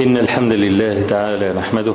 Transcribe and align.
إن 0.00 0.16
الحمد 0.16 0.52
لله 0.52 1.06
تعالى 1.06 1.52
نحمده 1.52 1.94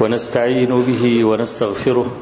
ونستعين 0.00 0.80
به 0.80 1.24
ونستغفره 1.24 2.16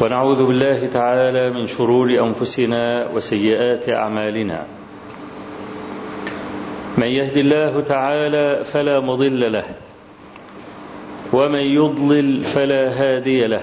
ونعوذ 0.00 0.46
بالله 0.46 0.86
تعالى 0.86 1.50
من 1.50 1.66
شرور 1.66 2.08
أنفسنا 2.10 3.08
وسيئات 3.14 3.88
أعمالنا. 3.88 4.66
من 6.98 7.06
يهد 7.06 7.36
الله 7.36 7.80
تعالى 7.80 8.64
فلا 8.64 9.00
مضل 9.00 9.52
له 9.52 9.64
ومن 11.32 11.60
يضلل 11.60 12.40
فلا 12.40 12.88
هادي 12.88 13.46
له. 13.46 13.62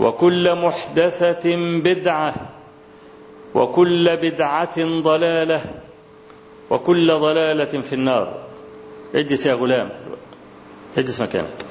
وكل 0.00 0.54
محدثة 0.54 1.56
بدعة 1.84 2.34
وكل 3.54 4.16
بدعة 4.16 5.00
ضلالة 5.02 5.64
وكل 6.70 7.18
ضلالة 7.18 7.80
في 7.80 7.92
النار. 7.92 8.34
اجلس 9.14 9.46
يا 9.46 9.54
غلام. 9.54 9.90
اجلس 10.98 11.20
مكانك. 11.20 11.64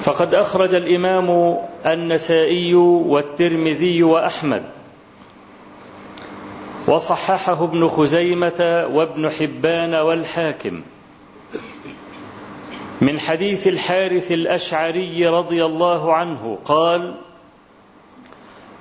فقد 0.00 0.34
أخرج 0.34 0.74
الإمام 0.74 1.58
النسائي 1.86 2.74
والترمذي 2.74 4.02
وأحمد 4.02 4.62
وصححه 6.88 7.64
ابن 7.64 7.88
خزيمة 7.88 8.88
وابن 8.92 9.30
حبان 9.30 9.94
والحاكم. 9.94 10.82
من 13.00 13.20
حديث 13.20 13.66
الحارث 13.66 14.32
الأشعري 14.32 15.26
رضي 15.26 15.64
الله 15.64 16.14
عنه 16.14 16.58
قال 16.64 17.14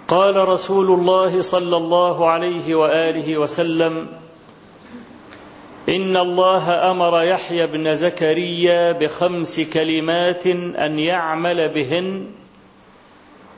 قال 0.07 0.47
رسول 0.47 0.87
الله 0.99 1.41
صلى 1.41 1.77
الله 1.77 2.29
عليه 2.29 2.75
وآله 2.75 3.37
وسلم 3.37 4.07
إن 5.89 6.17
الله 6.17 6.91
أمر 6.91 7.23
يحيى 7.23 7.67
بن 7.67 7.95
زكريا 7.95 8.91
بخمس 8.91 9.59
كلمات 9.59 10.47
أن 10.47 10.99
يعمل 10.99 11.69
بهن 11.69 12.27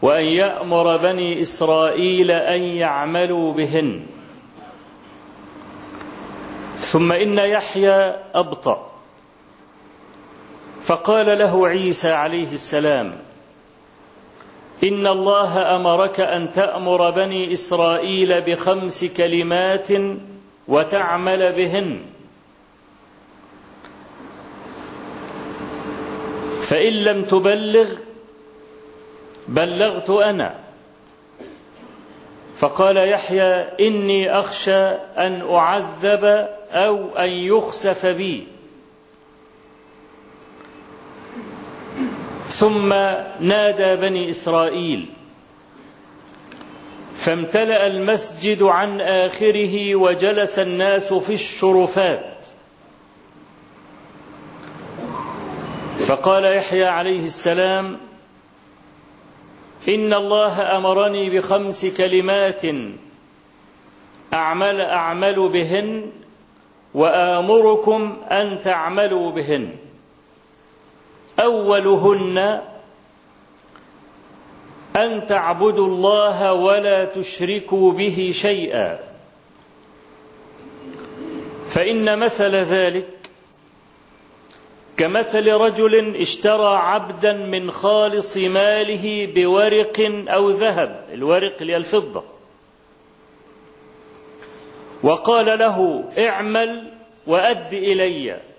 وأن 0.02 0.26
يأمر 0.26 0.98
بني 0.98 1.42
إسرائيل 1.42 2.32
أن 2.32 2.62
يعملوا 2.62 3.54
بهن. 3.54 4.02
ثم 6.76 7.12
إن 7.12 7.38
يحيى 7.38 8.16
أبطأ. 8.34 8.91
فقال 10.92 11.38
له 11.40 11.68
عيسى 11.68 12.12
عليه 12.12 12.54
السلام 12.54 13.16
إن 14.84 15.08
الله 15.08 15.76
أمرك 15.76 16.20
أن 16.20 16.54
تأمر 16.54 17.10
بني 17.10 17.54
إسرائيل 17.54 18.42
بخمس 18.42 19.06
كلمات 19.06 19.88
وتعمل 20.68 21.54
بهن. 21.54 22.00
فإن 26.62 26.94
لم 26.94 27.24
تبلغ 27.24 27.90
بلغت 29.48 30.10
أنا. 30.10 30.56
فقال 32.58 32.98
يحيى 32.98 33.54
إني 33.88 34.40
أخشى 34.40 34.86
أن 35.18 35.42
أعذب 35.52 36.48
أو 36.72 37.18
أن 37.18 37.30
يخسف 37.30 38.06
بي. 38.06 38.51
ثم 42.62 42.94
نادى 43.40 43.96
بني 43.96 44.30
إسرائيل 44.30 45.06
فامتلأ 47.16 47.88
المسجد 47.88 48.64
عن 48.64 49.02
آخره 49.02 49.96
وجلس 49.96 50.60
الناس 50.60 51.14
في 51.14 51.34
الشرفات. 51.34 52.46
فقال 56.08 56.44
يحيى 56.44 56.86
عليه 56.86 57.24
السلام 57.26 57.98
إن 59.88 60.14
الله 60.14 60.78
أمرني 60.78 61.30
بخمس 61.30 61.86
كلمات 61.86 62.62
أعمل 64.34 64.82
أعمل 64.82 65.50
بهن 65.50 66.12
وآمركم 66.94 68.18
أن 68.32 68.60
تعملوا 68.64 69.32
بهن. 69.32 69.70
أولهن 71.40 72.62
أن 74.98 75.26
تعبدوا 75.26 75.88
الله 75.88 76.54
ولا 76.54 77.06
تشركوا 77.06 77.94
به 77.94 78.32
شيئا. 78.34 79.00
فإن 81.70 82.20
مثل 82.20 82.56
ذلك 82.56 83.08
كمثل 84.98 85.48
رجل 85.48 86.16
اشترى 86.16 86.76
عبدا 86.76 87.34
من 87.34 87.72
خالص 87.72 88.38
ماله 88.38 89.34
بورق 89.36 90.26
أو 90.28 90.50
ذهب 90.50 91.06
الورق 91.14 91.62
اللي 91.62 91.76
الفضه 91.76 92.24
وقال 95.04 95.60
له 95.60 96.04
اعمل 96.18 96.92
وأد 97.28 97.74
إلي. 97.74 98.51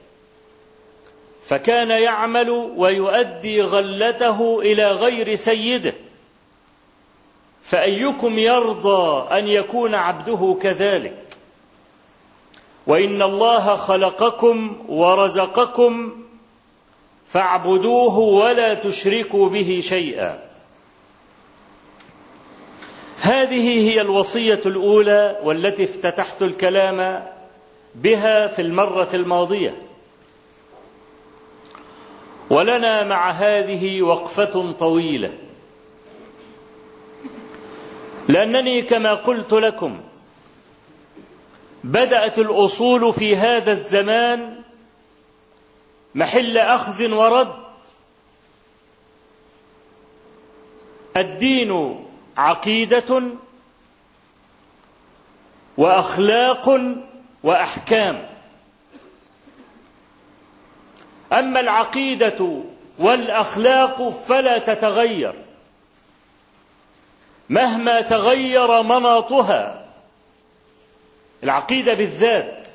فكان 1.47 1.91
يعمل 1.91 2.51
ويؤدي 2.77 3.63
غلته 3.63 4.61
إلى 4.61 4.91
غير 4.93 5.35
سيده. 5.35 5.93
فأيكم 7.63 8.39
يرضى 8.39 9.29
أن 9.31 9.49
يكون 9.49 9.95
عبده 9.95 10.59
كذلك؟ 10.63 11.17
وإن 12.87 13.23
الله 13.23 13.77
خلقكم 13.77 14.77
ورزقكم 14.89 16.13
فاعبدوه 17.29 18.19
ولا 18.19 18.75
تشركوا 18.75 19.49
به 19.49 19.81
شيئا. 19.83 20.39
هذه 23.21 23.91
هي 23.91 24.01
الوصية 24.01 24.61
الأولى 24.67 25.41
والتي 25.45 25.85
افتتحت 25.85 26.43
الكلام 26.43 27.23
بها 27.95 28.47
في 28.47 28.63
المرة 28.63 29.09
الماضية. 29.15 29.75
ولنا 32.53 33.05
مع 33.05 33.31
هذه 33.31 34.03
وقفة 34.03 34.73
طويلة. 34.73 35.39
لأنني 38.29 38.83
كما 38.83 39.15
قلت 39.15 39.53
لكم 39.53 40.01
بدأت 41.85 42.39
الأصول 42.39 43.13
في 43.13 43.37
هذا 43.37 43.71
الزمان 43.71 44.63
محل 46.15 46.59
أخذ 46.59 47.11
ورد. 47.11 47.55
الدين 51.17 52.05
عقيدة 52.37 53.23
وأخلاق 55.77 56.69
وأحكام. 57.43 58.32
أما 61.33 61.61
العقيدة 61.61 62.63
والأخلاق 62.99 64.09
فلا 64.09 64.59
تتغير. 64.59 65.35
مهما 67.49 68.01
تغير 68.01 68.83
مناطها 68.83 69.89
العقيدة 71.45 71.95
بالذات 71.95 72.69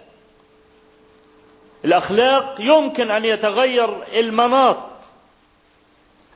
الأخلاق 1.86 2.56
يمكن 2.60 3.12
أن 3.12 3.26
يتغير 3.26 4.04
المناط 4.20 4.78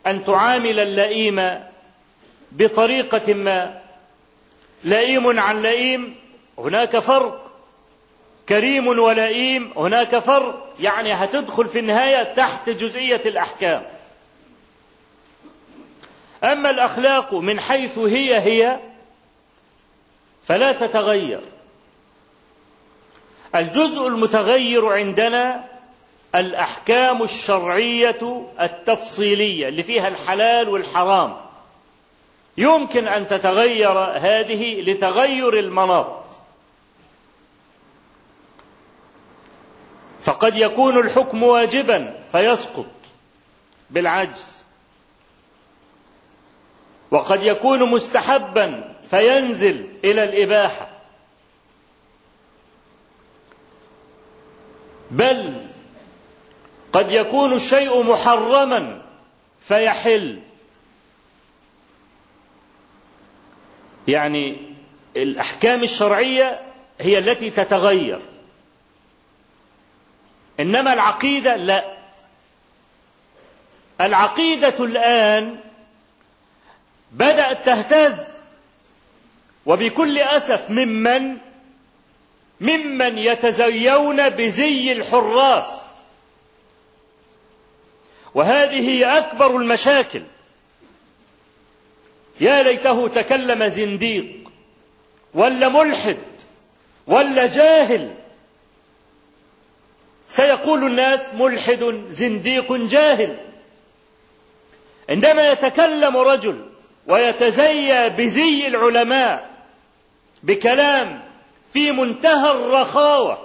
أن 0.08 0.24
تعامل 0.24 0.80
اللئيم 0.80 1.60
بطريقة 2.52 3.34
ما. 3.34 3.82
لئيم 4.84 5.40
عن 5.40 5.62
لئيم 5.62 6.16
هناك 6.58 7.00
فرق. 7.00 7.51
كريم 8.52 8.88
ولئيم 8.88 9.72
هناك 9.78 10.20
فرق 10.20 10.74
يعني 10.80 11.14
هتدخل 11.14 11.68
في 11.68 11.80
النهاية 11.80 12.24
تحت 12.34 12.70
جزئية 12.70 13.22
الأحكام. 13.26 13.84
أما 16.44 16.70
الأخلاق 16.70 17.34
من 17.34 17.60
حيث 17.60 17.98
هي 17.98 18.40
هي 18.40 18.80
فلا 20.44 20.72
تتغير. 20.72 21.42
الجزء 23.56 24.08
المتغير 24.08 24.86
عندنا 24.86 25.64
الأحكام 26.36 27.24
الشرعية 27.24 28.48
التفصيلية 28.62 29.68
اللي 29.68 29.84
فيها 29.84 30.08
الحلال 30.08 30.70
والحرام. 30.70 31.38
يمكن 32.58 33.08
أن 33.08 33.28
تتغير 33.28 34.00
هذه 34.00 34.82
لتغير 34.82 35.60
المناط 35.60 36.21
فقد 40.24 40.56
يكون 40.56 40.98
الحكم 40.98 41.44
واجبا 41.44 42.24
فيسقط 42.32 42.86
بالعجز. 43.90 44.64
وقد 47.12 47.40
يكون 47.44 47.92
مستحبا 47.92 48.96
فينزل 49.10 49.88
إلى 50.04 50.24
الإباحة. 50.24 50.88
بل 55.12 55.68
قد 56.94 57.12
يكون 57.12 57.54
الشيء 57.54 58.04
محرما 58.04 59.02
فيحل. 59.62 60.42
يعني 64.08 64.58
الأحكام 65.18 65.84
الشرعية 65.84 66.62
هي 67.00 67.18
التي 67.18 67.50
تتغير. 67.50 68.31
إنما 70.62 70.94
العقيدة 70.94 71.56
لا. 71.56 71.98
العقيدة 74.02 74.84
الآن 74.84 75.60
بدأت 77.12 77.66
تهتز 77.66 78.28
وبكل 79.66 80.20
أسف 80.20 80.70
ممن 80.70 81.38
ممن 82.62 83.18
يتزيون 83.18 84.30
بزي 84.30 84.92
الحراس. 84.92 85.82
وهذه 88.34 88.90
هي 88.90 89.18
أكبر 89.18 89.58
المشاكل. 89.58 90.24
يا 92.40 92.64
ليته 92.64 93.08
تكلم 93.08 93.68
زنديق 93.68 94.52
ولا 95.34 95.70
ملحد 95.70 96.18
ولا 97.08 97.48
جاهل 97.48 98.16
سيقول 100.32 100.84
الناس 100.84 101.34
ملحد 101.36 102.04
زنديق 102.10 102.74
جاهل. 102.74 103.38
عندما 105.10 105.52
يتكلم 105.52 106.18
رجل 106.18 106.66
ويتزيى 107.08 108.10
بزي 108.10 108.68
العلماء 108.68 109.50
بكلام 110.44 111.22
في 111.74 111.92
منتهى 111.92 112.52
الرخاوة 112.52 113.38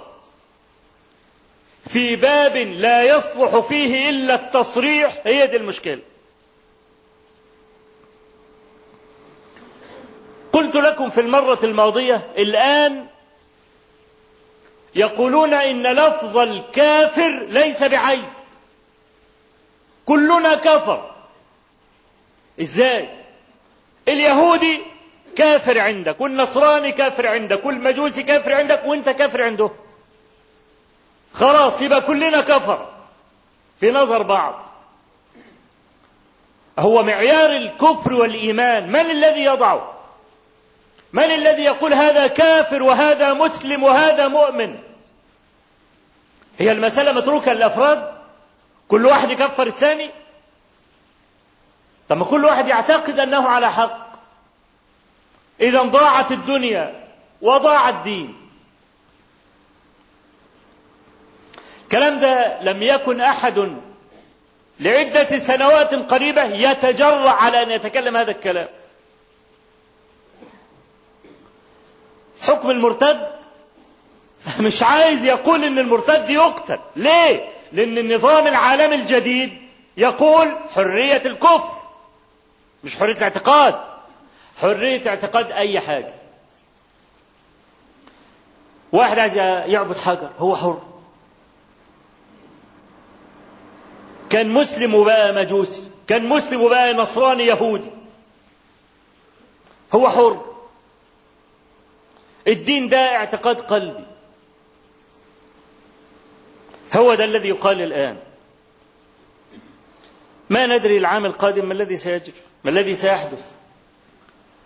في 1.89 2.15
باب 2.15 2.57
لا 2.57 3.03
يصلح 3.03 3.59
فيه 3.59 4.09
إلا 4.09 4.35
التصريح 4.35 5.11
هي 5.25 5.47
دي 5.47 5.57
المشكلة. 5.57 6.01
قلت 10.53 10.75
لكم 10.75 11.09
في 11.09 11.21
المرة 11.21 11.59
الماضية 11.63 12.27
الآن 12.37 13.07
يقولون 14.97 15.53
إن 15.53 15.87
لفظ 15.87 16.37
الكافر 16.37 17.45
ليس 17.49 17.83
بعيب 17.83 18.25
كلنا 20.05 20.55
كفر. 20.55 21.11
إزاي؟ 22.61 23.09
اليهودي 24.07 24.81
كافر 25.35 25.79
عندك 25.79 26.21
والنصراني 26.21 26.91
كافر 26.91 27.27
عندك 27.27 27.65
والمجوسي 27.65 28.23
كافر 28.23 28.53
عندك 28.53 28.85
وأنت 28.85 29.09
كافر 29.09 29.41
عنده. 29.41 29.71
خلاص 31.33 31.81
يبقى 31.81 32.01
كلنا 32.01 32.41
كفر. 32.41 32.89
في 33.79 33.91
نظر 33.91 34.21
بعض. 34.21 34.65
هو 36.79 37.03
معيار 37.03 37.51
الكفر 37.51 38.13
والإيمان. 38.13 38.91
من 38.91 39.11
الذي 39.11 39.41
يضعه؟ 39.41 39.93
من 41.13 41.23
الذي 41.23 41.63
يقول 41.63 41.93
هذا 41.93 42.27
كافر 42.27 42.83
وهذا 42.83 43.33
مسلم 43.33 43.83
وهذا 43.83 44.27
مؤمن؟ 44.27 44.86
هي 46.59 46.71
المسألة 46.71 47.11
متروكة 47.11 47.53
للأفراد؟ 47.53 48.17
كل 48.87 49.05
واحد 49.05 49.29
يكفر 49.29 49.67
الثاني؟ 49.67 50.09
طب 52.09 52.17
ما 52.17 52.25
كل 52.25 52.45
واحد 52.45 52.67
يعتقد 52.67 53.19
أنه 53.19 53.47
على 53.47 53.71
حق. 53.71 54.07
إذا 55.61 55.81
ضاعت 55.81 56.31
الدنيا 56.31 57.07
وضاع 57.41 57.89
الدين. 57.89 58.35
الكلام 61.83 62.19
ده 62.19 62.61
لم 62.61 62.83
يكن 62.83 63.21
أحد 63.21 63.75
لعدة 64.79 65.37
سنوات 65.37 65.93
قريبة 65.93 66.43
يتجرأ 66.43 67.29
على 67.29 67.63
أن 67.63 67.71
يتكلم 67.71 68.17
هذا 68.17 68.31
الكلام. 68.31 68.67
حكم 72.41 72.69
المرتد 72.71 73.27
مش 74.59 74.83
عايز 74.83 75.25
يقول 75.25 75.63
إن 75.63 75.77
المرتد 75.77 76.29
يقتل. 76.29 76.79
ليه؟ 76.95 77.49
لأن 77.71 77.97
النظام 77.97 78.47
العالمي 78.47 78.95
الجديد 78.95 79.57
يقول 79.97 80.55
حرية 80.75 81.21
الكفر 81.25 81.77
مش 82.83 82.95
حرية 82.95 83.13
الاعتقاد. 83.17 83.75
حرية 84.61 85.07
اعتقاد 85.09 85.51
أي 85.51 85.79
حاجة. 85.79 86.13
واحد 88.91 89.19
عايز 89.19 89.35
يعبد 89.71 89.97
حجر 89.97 90.29
هو 90.39 90.55
حر. 90.55 90.81
كان 94.29 94.49
مسلم 94.49 94.95
وبقى 94.95 95.33
مجوسي 95.33 95.83
كان 96.07 96.25
مسلم 96.29 96.61
وبقى 96.61 96.93
نصراني 96.93 97.45
يهودي. 97.45 97.91
هو 99.95 100.09
حر. 100.09 100.45
الدين 102.47 102.89
ده 102.89 102.97
اعتقاد 103.15 103.61
قلبي. 103.61 104.05
هو 106.93 107.15
ده 107.15 107.23
الذي 107.23 107.47
يقال 107.47 107.81
الآن. 107.81 108.17
ما 110.49 110.65
ندري 110.65 110.97
العام 110.97 111.25
القادم 111.25 111.65
ما 111.65 111.73
الذي 111.73 111.97
سيجري 111.97 112.33
ما 112.63 112.71
الذي 112.71 112.95
سيحدث. 112.95 113.51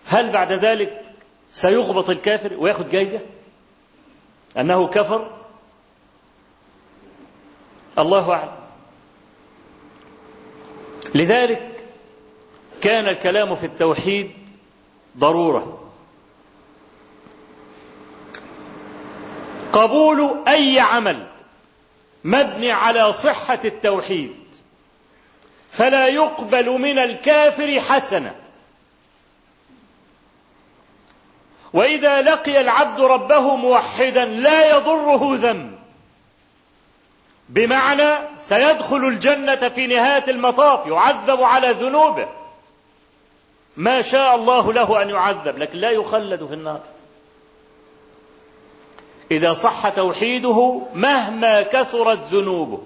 هل 0.05 0.31
بعد 0.31 0.51
ذلك 0.51 1.05
سيغبط 1.53 2.09
الكافر 2.09 2.53
وياخذ 2.53 2.89
جايزة؟ 2.89 3.19
أنه 4.57 4.87
كفر؟ 4.87 5.37
الله 7.99 8.31
أعلم. 8.33 8.51
لذلك 11.15 11.83
كان 12.81 13.07
الكلام 13.07 13.55
في 13.55 13.65
التوحيد 13.65 14.31
ضرورة. 15.17 15.91
قبول 19.73 20.47
أي 20.47 20.79
عمل 20.79 21.30
مبني 22.23 22.71
على 22.71 23.13
صحة 23.13 23.59
التوحيد. 23.65 24.35
فلا 25.71 26.07
يقبل 26.07 26.69
من 26.69 26.99
الكافر 26.99 27.79
حسنة. 27.79 28.35
وإذا 31.73 32.21
لقي 32.21 32.61
العبد 32.61 33.01
ربه 33.01 33.55
موحدا 33.55 34.25
لا 34.25 34.77
يضره 34.77 35.35
ذنب. 35.35 35.79
بمعنى 37.49 38.19
سيدخل 38.39 38.97
الجنة 38.97 39.69
في 39.69 39.87
نهاية 39.87 40.23
المطاف 40.27 40.87
يعذب 40.87 41.43
على 41.43 41.71
ذنوبه. 41.71 42.27
ما 43.77 44.01
شاء 44.01 44.35
الله 44.35 44.73
له 44.73 45.01
أن 45.01 45.09
يعذب 45.09 45.57
لكن 45.57 45.77
لا 45.77 45.91
يخلد 45.91 46.47
في 46.47 46.53
النار. 46.53 46.81
إذا 49.31 49.53
صح 49.53 49.89
توحيده 49.89 50.81
مهما 50.93 51.61
كثرت 51.61 52.19
ذنوبه. 52.31 52.81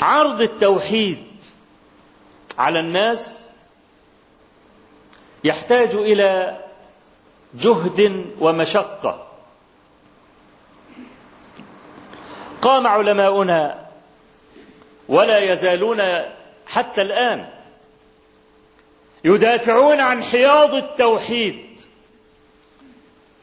عرض 0.00 0.40
التوحيد 0.40 1.26
على 2.58 2.80
الناس 2.80 3.48
يحتاج 5.44 5.94
إلى 5.94 6.60
جهد 7.54 8.26
ومشقة. 8.40 9.28
قام 12.62 12.86
علماؤنا 12.86 13.88
ولا 15.08 15.38
يزالون 15.38 16.02
حتى 16.66 17.02
الآن 17.02 17.50
يدافعون 19.24 20.00
عن 20.00 20.22
حياض 20.22 20.74
التوحيد. 20.74 21.67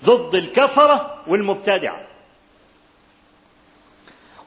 ضد 0.05 0.35
الكفرة 0.35 1.23
والمبتدعة. 1.27 2.07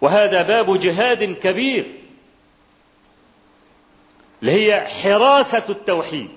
وهذا 0.01 0.43
باب 0.43 0.81
جهاد 0.81 1.25
كبير 1.25 1.95
اللي 4.43 4.53
هي 4.53 4.87
حراسة 4.87 5.63
التوحيد. 5.69 6.31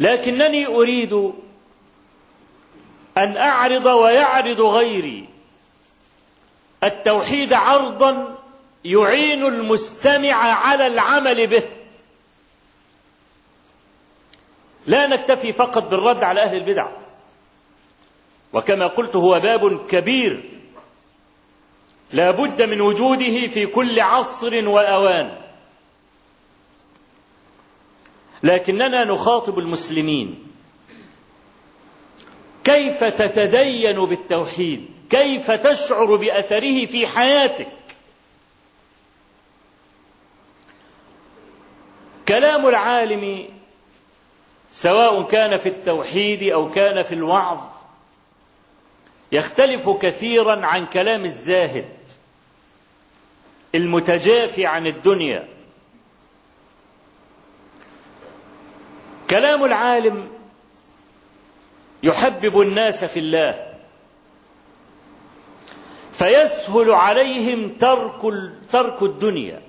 لكنني 0.00 0.66
أريد 0.66 1.12
أن 3.18 3.36
أعرض 3.36 3.86
ويعرض 3.86 4.60
غيري. 4.60 5.28
التوحيد 6.84 7.52
عرضا 7.52 8.38
يعين 8.84 9.46
المستمع 9.46 10.34
على 10.34 10.86
العمل 10.86 11.46
به. 11.46 11.62
لا 14.86 15.06
نكتفي 15.06 15.52
فقط 15.52 15.82
بالرد 15.82 16.24
على 16.24 16.42
أهل 16.42 16.56
البدع. 16.56 16.88
وكما 18.52 18.86
قلت 18.86 19.16
هو 19.16 19.40
باب 19.40 19.86
كبير. 19.86 20.50
لا 22.12 22.30
بد 22.30 22.62
من 22.62 22.80
وجوده 22.80 23.46
في 23.46 23.66
كل 23.66 24.00
عصر 24.00 24.68
وأوان. 24.68 25.38
لكننا 28.42 29.04
نخاطب 29.04 29.58
المسلمين. 29.58 30.46
كيف 32.64 33.04
تتدين 33.04 34.06
بالتوحيد؟ 34.06 34.90
كيف 35.10 35.50
تشعر 35.50 36.16
بأثره 36.16 36.86
في 36.86 37.06
حياتك؟ 37.06 37.68
كلام 42.28 42.66
العالم 42.66 43.48
سواء 44.74 45.22
كان 45.22 45.58
في 45.58 45.68
التوحيد 45.68 46.42
أو 46.52 46.70
كان 46.70 47.02
في 47.02 47.14
الوعظ 47.14 47.60
يختلف 49.32 49.90
كثيرا 49.90 50.66
عن 50.66 50.86
كلام 50.86 51.24
الزاهد 51.24 51.88
المتجافي 53.74 54.66
عن 54.66 54.86
الدنيا. 54.86 55.48
كلام 59.30 59.64
العالم 59.64 60.28
يحبب 62.02 62.60
الناس 62.60 63.04
في 63.04 63.20
الله 63.20 63.74
فيسهل 66.12 66.90
عليهم 66.90 67.68
ترك 67.68 68.20
ترك 68.72 69.02
الدنيا. 69.02 69.62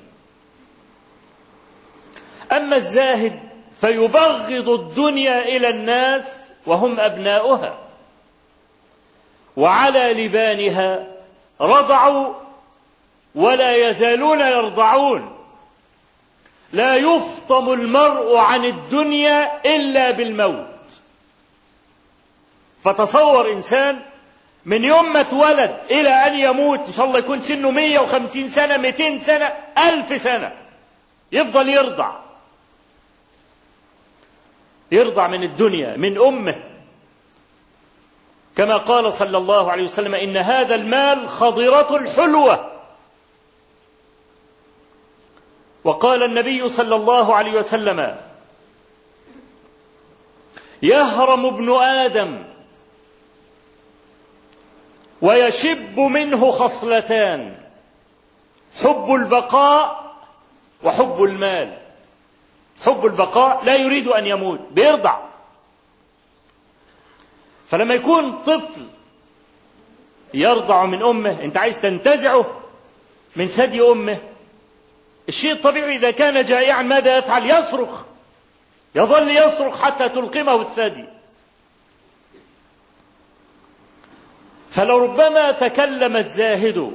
أما 2.51 2.75
الزاهد 2.75 3.54
فيبغض 3.82 4.70
الدنيا 4.70 5.39
إلى 5.41 5.70
الناس 5.70 6.24
وهم 6.65 7.00
أبناؤها. 7.00 7.77
وعلى 9.58 10.25
لبانها 10.25 11.08
رضعوا 11.62 12.34
ولا 13.36 13.75
يزالون 13.75 14.39
يرضعون. 14.39 15.38
لا 16.74 16.96
يفطم 16.96 17.74
المرء 17.74 18.38
عن 18.38 18.65
الدنيا 18.65 19.65
إلا 19.75 20.12
بالموت. 20.12 20.67
فتصور 22.84 23.51
إنسان 23.51 24.01
من 24.65 24.84
يوم 24.84 25.13
ما 25.13 25.22
اتولد 25.22 25.77
إلى 25.91 26.10
أن 26.10 26.39
يموت 26.39 26.88
إن 26.88 26.94
شاء 26.94 27.05
الله 27.05 27.20
يكون 27.20 27.39
سنه 27.39 27.72
150 27.72 28.50
سنة 28.50 28.77
200 28.77 29.20
سنة 29.20 29.53
ألف 29.77 30.22
سنة 30.22 30.51
يفضل 31.32 31.70
يرضع. 31.70 32.25
يرضع 34.92 35.27
من 35.27 35.44
الدنيا 35.44 35.98
من 35.98 36.18
أمه. 36.18 36.63
كما 38.58 38.77
قال 38.77 39.13
صلى 39.13 39.38
الله 39.38 39.72
عليه 39.72 39.84
وسلم 39.84 40.15
إن 40.15 40.38
هذا 40.38 40.75
المال 40.75 41.30
خضرة 41.30 42.10
حلوة 42.15 42.72
وقال 45.84 46.24
النبي 46.24 46.70
صلى 46.70 46.96
الله 46.96 47.36
عليه 47.36 47.51
وسلم 47.51 48.18
يهرم 50.82 51.46
ابن 51.46 51.72
آدم 51.82 52.44
ويشب 55.22 56.00
منه 56.00 56.51
خصلتان 56.51 57.56
حب 58.75 59.13
البقاء 59.13 60.15
وحب 60.84 61.24
المال. 61.24 61.85
حب 62.86 63.06
البقاء 63.06 63.65
لا 63.65 63.75
يريد 63.75 64.08
أن 64.08 64.25
يموت 64.25 64.60
بيرضع. 64.72 65.20
فلما 67.68 67.96
يكون 67.96 68.38
طفل 68.38 68.86
يرضع 70.34 70.86
من 70.86 71.04
أمه 71.04 71.44
أنت 71.44 71.58
عايز 71.58 71.82
تنتزعه 71.82 72.62
من 73.36 73.48
ثدي 73.48 73.82
أمه 73.82 74.22
الشيء 75.27 75.51
الطبيعي 75.51 75.96
إذا 75.96 76.12
كان 76.12 76.44
جائعا 76.44 76.82
ماذا 76.82 77.18
يفعل؟ 77.18 77.50
يصرخ. 77.50 78.01
يظل 78.96 79.30
يصرخ 79.30 79.82
حتى 79.82 80.10
تلقمه 80.10 80.62
الثدي. 80.62 81.06
فلربما 84.72 85.51
تكلم 85.51 86.18
الزاهد 86.18 86.92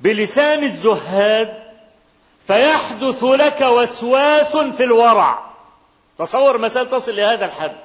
بلسان 0.00 0.62
الزهاد 0.62 1.67
فيحدث 2.48 3.24
لك 3.24 3.60
وسواس 3.60 4.56
في 4.56 4.84
الورع. 4.84 5.38
تصور 6.18 6.58
مسألة 6.58 6.98
تصل 6.98 7.16
لهذا 7.16 7.44
الحد. 7.44 7.76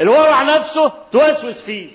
الورع 0.00 0.42
نفسه 0.42 0.92
توسوس 1.12 1.62
فيه. 1.62 1.88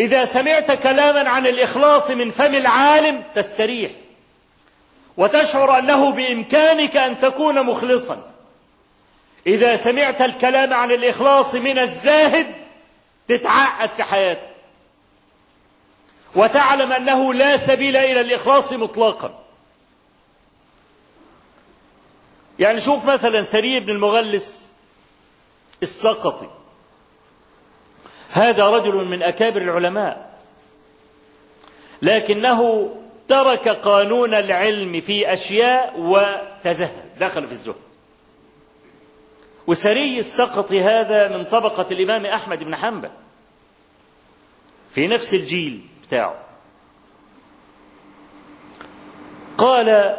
إذا 0.00 0.24
سمعت 0.24 0.72
كلاما 0.72 1.30
عن 1.30 1.46
الإخلاص 1.46 2.10
من 2.10 2.30
فم 2.30 2.54
العالم 2.54 3.22
تستريح. 3.34 3.90
وتشعر 5.16 5.78
أنه 5.78 6.12
بإمكانك 6.12 6.96
أن 6.96 7.20
تكون 7.20 7.62
مخلصا. 7.62 8.30
إذا 9.46 9.76
سمعت 9.76 10.22
الكلام 10.22 10.72
عن 10.72 10.92
الإخلاص 10.92 11.54
من 11.54 11.78
الزاهد 11.78 12.46
تتعقد 13.28 13.90
في 13.90 14.02
حياتك. 14.02 14.51
وتعلم 16.36 16.92
أنه 16.92 17.34
لا 17.34 17.56
سبيل 17.56 17.96
إلى 17.96 18.20
الإخلاص 18.20 18.72
مطلقا. 18.72 19.44
يعني 22.58 22.80
شوف 22.80 23.04
مثلا 23.04 23.42
سري 23.42 23.80
بن 23.80 23.90
المغلس 23.90 24.68
السقطي. 25.82 26.50
هذا 28.30 28.68
رجل 28.68 28.94
من 28.94 29.22
أكابر 29.22 29.62
العلماء. 29.62 30.38
لكنه 32.02 32.90
ترك 33.28 33.68
قانون 33.68 34.34
العلم 34.34 35.00
في 35.00 35.32
أشياء 35.32 36.00
وتزهد 36.00 37.18
دخل 37.20 37.46
في 37.46 37.52
الزهد. 37.52 37.74
وسري 39.66 40.18
السقط 40.18 40.72
هذا 40.72 41.36
من 41.36 41.44
طبقة 41.44 41.86
الإمام 41.90 42.26
أحمد 42.26 42.58
بن 42.58 42.76
حنبل 42.76 43.10
في 44.90 45.06
نفس 45.06 45.34
الجيل. 45.34 45.91
بتاعه 46.12 46.34
قال 49.58 50.16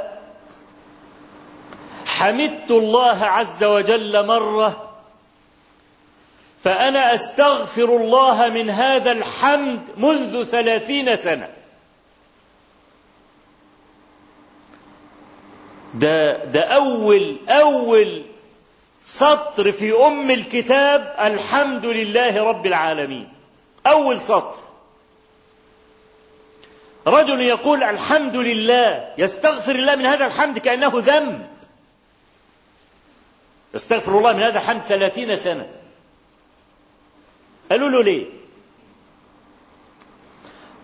حمدت 2.05 2.71
الله 2.71 3.25
عز 3.25 3.63
وجل 3.63 4.27
مرة 4.27 4.89
فأنا 6.63 7.13
أستغفر 7.13 7.83
الله 7.83 8.50
من 8.50 8.69
هذا 8.69 9.12
الحمد 9.12 9.79
منذ 9.97 10.43
ثلاثين 10.43 11.15
سنة. 11.15 11.50
ده 15.93 16.45
ده 16.45 16.62
أول 16.62 17.38
أول 17.50 18.25
سطر 19.05 19.71
في 19.71 19.93
أم 19.93 20.31
الكتاب 20.31 21.15
الحمد 21.19 21.85
لله 21.85 22.43
رب 22.43 22.65
العالمين. 22.65 23.33
أول 23.88 24.21
سطر. 24.21 24.62
رجل 27.07 27.41
يقول 27.41 27.83
الحمد 27.83 28.36
لله 28.36 29.13
يستغفر 29.17 29.75
الله 29.75 29.95
من 29.95 30.05
هذا 30.05 30.25
الحمد 30.25 30.60
كأنه 30.60 30.91
ذنب. 30.95 31.48
يستغفر 33.74 34.17
الله 34.17 34.33
من 34.33 34.43
هذا 34.43 34.57
الحمد 34.57 34.81
ثلاثين 34.81 35.36
سنة. 35.36 35.69
قالوا 37.72 37.89
له 37.89 38.03
ليه؟ 38.03 38.25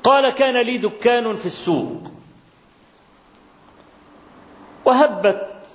قال 0.04 0.34
كان 0.34 0.62
لي 0.62 0.78
دكان 0.78 1.36
في 1.36 1.46
السوق. 1.46 2.12
وهبت 4.86 5.66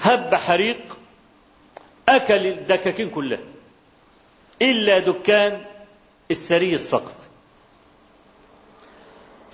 هب 0.00 0.34
حريق 0.34 0.98
أكل 2.08 2.46
الدكاكين 2.46 3.10
كلها. 3.10 3.40
إلا 4.62 4.98
دكان 4.98 5.64
السري 6.30 6.74
السقط. 6.74 7.23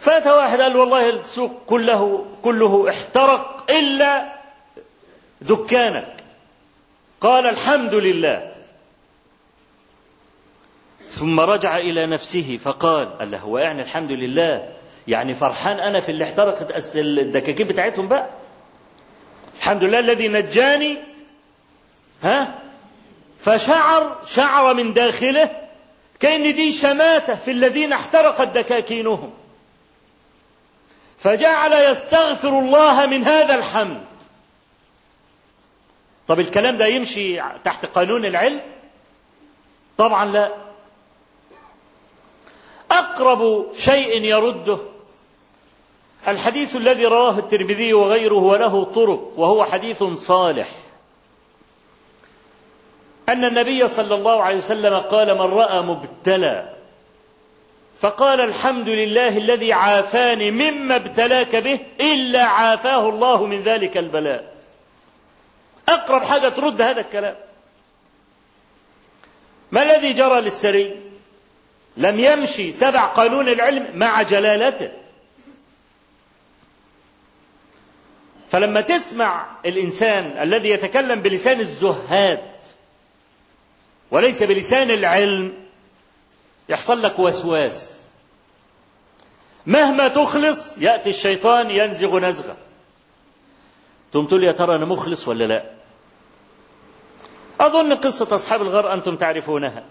فات 0.00 0.26
واحد 0.26 0.60
قال 0.60 0.76
والله 0.76 1.08
السوق 1.08 1.50
كله 1.66 2.26
كله 2.42 2.88
احترق 2.88 3.70
إلا 3.70 4.32
دكانك. 5.40 6.14
قال 7.20 7.46
الحمد 7.46 7.94
لله. 7.94 8.52
ثم 11.08 11.40
رجع 11.40 11.76
إلى 11.76 12.06
نفسه 12.06 12.56
فقال 12.56 13.18
قال 13.18 13.34
هو 13.34 13.58
يعني 13.58 13.82
الحمد 13.82 14.10
لله. 14.10 14.68
يعني 15.08 15.34
فرحان 15.34 15.80
أنا 15.80 16.00
في 16.00 16.08
اللي 16.08 16.24
احترقت 16.24 16.96
الدكاكين 16.96 17.66
بتاعتهم 17.66 18.08
بقى. 18.08 18.28
الحمد 19.56 19.82
لله 19.82 19.98
الذي 19.98 20.28
نجاني. 20.28 20.98
ها؟ 22.22 22.58
فشعر 23.38 24.16
شعر 24.26 24.74
من 24.74 24.94
داخله 24.94 25.50
كأن 26.20 26.54
دي 26.54 26.72
شماتة 26.72 27.34
في 27.34 27.50
الذين 27.50 27.92
احترقت 27.92 28.48
دكاكينهم. 28.48 29.32
فجعل 31.20 31.72
يستغفر 31.72 32.48
الله 32.48 33.06
من 33.06 33.24
هذا 33.24 33.54
الحمد. 33.54 34.00
طب 36.28 36.40
الكلام 36.40 36.76
ده 36.76 36.86
يمشي 36.86 37.40
تحت 37.64 37.86
قانون 37.86 38.24
العلم؟ 38.24 38.60
طبعا 39.98 40.24
لا. 40.24 40.54
أقرب 42.90 43.72
شيء 43.74 44.22
يرده 44.22 44.78
الحديث 46.28 46.76
الذي 46.76 47.04
رواه 47.04 47.38
الترمذي 47.38 47.92
وغيره 47.92 48.42
وله 48.42 48.84
طرق 48.84 49.32
وهو 49.36 49.64
حديث 49.64 50.02
صالح. 50.02 50.68
أن 53.28 53.44
النبي 53.44 53.86
صلى 53.86 54.14
الله 54.14 54.42
عليه 54.42 54.56
وسلم 54.56 54.98
قال 54.98 55.34
من 55.34 55.40
رأى 55.40 55.80
مبتلى 55.82 56.76
فقال 58.00 58.40
الحمد 58.40 58.88
لله 58.88 59.36
الذي 59.36 59.72
عافاني 59.72 60.50
مما 60.50 60.96
ابتلاك 60.96 61.56
به 61.56 61.80
إلا 62.00 62.44
عافاه 62.44 63.08
الله 63.08 63.46
من 63.46 63.62
ذلك 63.62 63.96
البلاء. 63.96 64.54
أقرب 65.88 66.22
حاجة 66.22 66.48
ترد 66.48 66.82
هذا 66.82 67.00
الكلام. 67.00 67.36
ما 69.72 69.82
الذي 69.82 70.10
جرى 70.10 70.40
للسري؟ 70.40 70.96
لم 71.96 72.20
يمشي 72.20 72.72
تبع 72.72 73.06
قانون 73.06 73.48
العلم 73.48 73.98
مع 73.98 74.22
جلالته. 74.22 74.90
فلما 78.50 78.80
تسمع 78.80 79.46
الإنسان 79.66 80.42
الذي 80.42 80.68
يتكلم 80.68 81.22
بلسان 81.22 81.60
الزهاد 81.60 82.40
وليس 84.10 84.42
بلسان 84.42 84.90
العلم 84.90 85.69
يحصل 86.70 87.02
لك 87.02 87.18
وسواس. 87.18 88.00
مهما 89.66 90.08
تخلص 90.08 90.78
يأتي 90.78 91.10
الشيطان 91.10 91.70
ينزغ 91.70 92.18
نزغة. 92.18 92.56
ثم 94.12 94.24
تقول 94.24 94.44
يا 94.44 94.52
ترى 94.52 94.76
أنا 94.76 94.86
مخلص 94.86 95.28
ولا 95.28 95.44
لا؟ 95.44 95.64
أظن 97.60 97.94
قصة 97.94 98.34
أصحاب 98.34 98.62
الغار 98.62 98.94
أنتم 98.94 99.16
تعرفونها. 99.16 99.84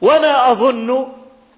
ولا 0.00 0.50
أظن 0.50 1.06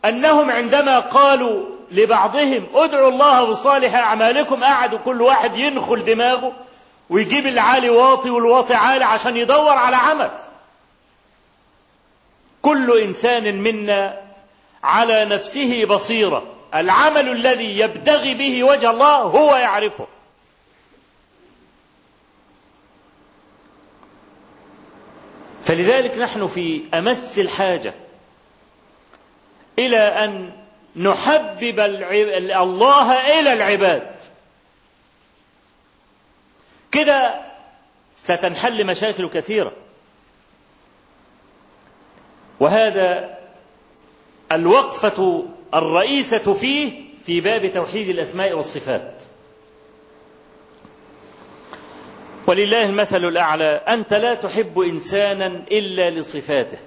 أنهم 0.05 0.51
عندما 0.51 0.99
قالوا 0.99 1.67
لبعضهم 1.91 2.67
ادعوا 2.75 3.09
الله 3.09 3.45
بصالح 3.45 3.95
أعمالكم 3.95 4.65
قعدوا 4.65 4.99
كل 4.99 5.23
واحد 5.23 5.57
ينخل 5.57 6.05
دماغه 6.05 6.53
ويجيب 7.11 7.47
العالي 7.47 7.91
واطي 7.91 8.31
والواطي 8.31 8.75
عالي 8.75 9.05
عشان 9.05 9.37
يدور 9.37 9.73
على 9.73 9.97
عمل. 9.97 10.31
كل 12.63 13.01
إنسان 13.01 13.63
منا 13.63 14.23
على 14.83 15.25
نفسه 15.25 15.85
بصيرة. 15.85 16.57
العمل 16.75 17.29
الذي 17.29 17.79
يبتغي 17.79 18.35
به 18.35 18.65
وجه 18.65 18.91
الله 18.91 19.17
هو 19.17 19.57
يعرفه. 19.57 20.07
فلذلك 25.65 26.19
نحن 26.19 26.47
في 26.47 26.83
أمس 26.95 27.39
الحاجة 27.39 27.95
إلى 29.79 29.99
أن 29.99 30.53
نحبب 30.97 31.81
الله 31.81 33.41
إلى 33.41 33.53
العباد. 33.53 34.17
كده 36.93 37.41
ستنحل 38.17 38.87
مشاكل 38.87 39.29
كثيرة. 39.29 39.73
وهذا 42.61 43.39
الوقفة 44.53 45.45
الرئيسة 45.75 46.55
فيه 46.55 46.93
في 47.27 47.41
باب 47.41 47.73
توحيد 47.73 48.09
الأسماء 48.09 48.53
والصفات. 48.53 49.25
ولله 52.47 52.85
المثل 52.85 53.25
الأعلى 53.25 53.73
أنت 53.89 54.15
لا 54.15 54.35
تحب 54.35 54.79
إنسانا 54.79 55.47
إلا 55.47 56.11
لصفاته. 56.11 56.79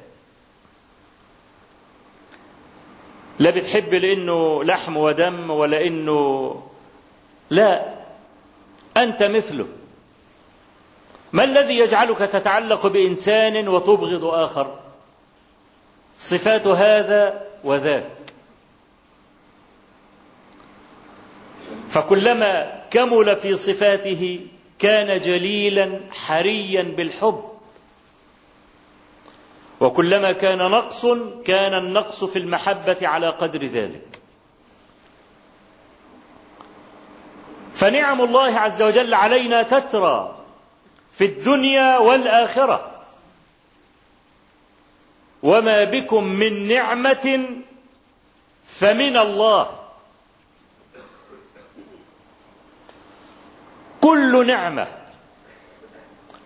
لا 3.40 3.50
بتحب 3.50 3.94
لأنه 3.94 4.64
لحم 4.64 4.98
ودم 4.98 5.50
ولا 5.50 5.88
إنه 5.88 6.54
لا 7.50 7.94
أنت 8.98 9.24
مثله. 9.24 9.68
ما 11.32 11.44
الذي 11.44 11.74
يجعلك 11.74 12.18
تتعلق 12.18 12.88
بإنسان 12.88 13.68
وتبغض 13.68 14.26
آخر؟ 14.26 14.83
صفات 16.24 16.68
هذا 16.68 17.48
وذاك. 17.64 18.12
فكلما 21.90 22.82
كمل 22.92 23.36
في 23.36 23.56
صفاته 23.56 24.48
كان 24.80 25.20
جليلا 25.20 26.00
حريا 26.12 26.84
بالحب. 26.84 27.44
وكلما 29.80 30.32
كان 30.32 30.58
نقص 30.58 31.06
كان 31.46 31.74
النقص 31.74 32.24
في 32.24 32.40
المحبة 32.40 32.98
على 33.02 33.30
قدر 33.30 33.66
ذلك. 33.66 34.20
فنعم 37.74 38.22
الله 38.22 38.60
عز 38.60 38.82
وجل 38.82 39.14
علينا 39.14 39.64
تترى 39.64 40.38
في 41.14 41.26
الدنيا 41.26 41.98
والآخرة. 41.98 42.93
وما 45.44 45.84
بكم 45.84 46.24
من 46.24 46.68
نعمه 46.68 47.46
فمن 48.68 49.18
الله 49.18 49.80
كل 54.02 54.48
نعمه 54.48 54.88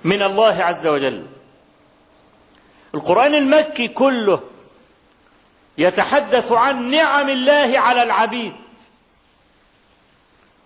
من 0.04 0.24
الله 0.24 0.64
عز 0.64 0.88
وجل. 0.88 1.26
القرآن 2.96 3.34
المكي 3.34 3.88
كله 3.88 4.40
يتحدث 5.78 6.52
عن 6.52 6.92
نعم 6.92 7.30
الله 7.30 7.80
على 7.80 8.04
العبيد 8.04 8.54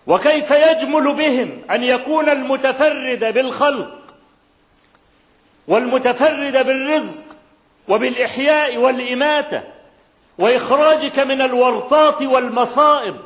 وكيف 0.06 0.50
يجمل 0.50 1.14
بهم 1.16 1.62
أن 1.70 1.84
يكون 1.84 2.28
المتفرد 2.28 3.34
بالخلق 3.34 3.98
والمتفرد 5.68 6.66
بالرزق 6.66 7.31
وبالإحياء 7.88 8.76
والإماتة 8.76 9.62
وإخراجك 10.38 11.18
من 11.18 11.42
الورطات 11.42 12.22
والمصائب. 12.22 13.16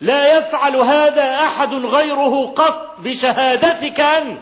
لا 0.00 0.38
يفعل 0.38 0.76
هذا 0.76 1.34
أحد 1.34 1.74
غيره 1.74 2.46
قط 2.46 2.96
بشهادتك 2.98 4.00
أنت. 4.00 4.38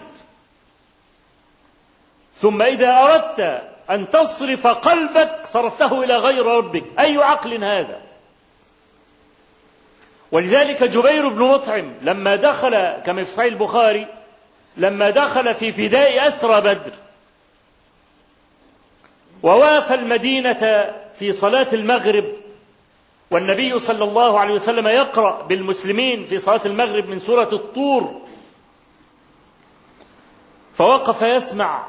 ثم 2.42 2.62
إذا 2.62 2.90
أردت 2.90 3.62
أن 3.90 4.10
تصرف 4.10 4.66
قلبك 4.66 5.40
صرفته 5.44 6.04
إلى 6.04 6.16
غير 6.16 6.46
ربك. 6.46 6.84
أي 6.98 7.16
عقل 7.16 7.64
هذا؟ 7.64 8.00
ولذلك 10.32 10.82
جبير 10.82 11.28
بن 11.28 11.42
مطعم 11.42 11.94
لما 12.02 12.36
دخل 12.36 12.92
كما 13.06 13.24
في 13.24 13.30
صحيح 13.30 13.52
البخاري 13.52 14.06
لما 14.76 15.10
دخل 15.10 15.54
في 15.54 15.72
فداء 15.72 16.28
أسرى 16.28 16.60
بدر 16.60 16.92
ووافى 19.42 19.94
المدينة 19.94 20.92
في 21.18 21.32
صلاة 21.32 21.66
المغرب 21.72 22.24
والنبي 23.30 23.78
صلى 23.78 24.04
الله 24.04 24.40
عليه 24.40 24.54
وسلم 24.54 24.86
يقرأ 24.88 25.42
بالمسلمين 25.42 26.24
في 26.24 26.38
صلاة 26.38 26.60
المغرب 26.66 27.08
من 27.08 27.18
سورة 27.18 27.48
الطور. 27.52 28.20
فوقف 30.74 31.22
يسمع 31.22 31.82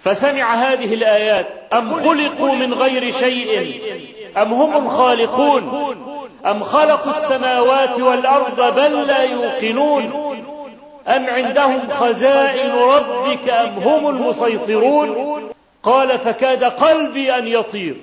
فسمع 0.00 0.54
هذه 0.54 0.94
الآيات 0.94 1.46
أم 1.72 1.94
خلقوا 1.94 2.54
من 2.54 2.74
غير 2.74 3.12
شيء؟ 3.12 3.80
أم 4.36 4.52
هم 4.52 4.86
الخالقون 4.86 5.94
أم 6.46 6.64
خلقوا 6.64 7.10
السماوات 7.12 8.00
والأرض 8.00 8.74
بل 8.74 9.06
لا 9.06 9.22
يوقنون؟ 9.22 10.04
أم 11.08 11.26
عندهم 11.26 11.88
خزائن 11.90 12.72
ربك 12.72 13.48
أم 13.48 13.68
هم 13.68 14.08
المسيطرون؟ 14.08 15.53
قال 15.84 16.18
فكاد 16.18 16.64
قلبي 16.64 17.38
أن 17.38 17.46
يطير. 17.46 17.96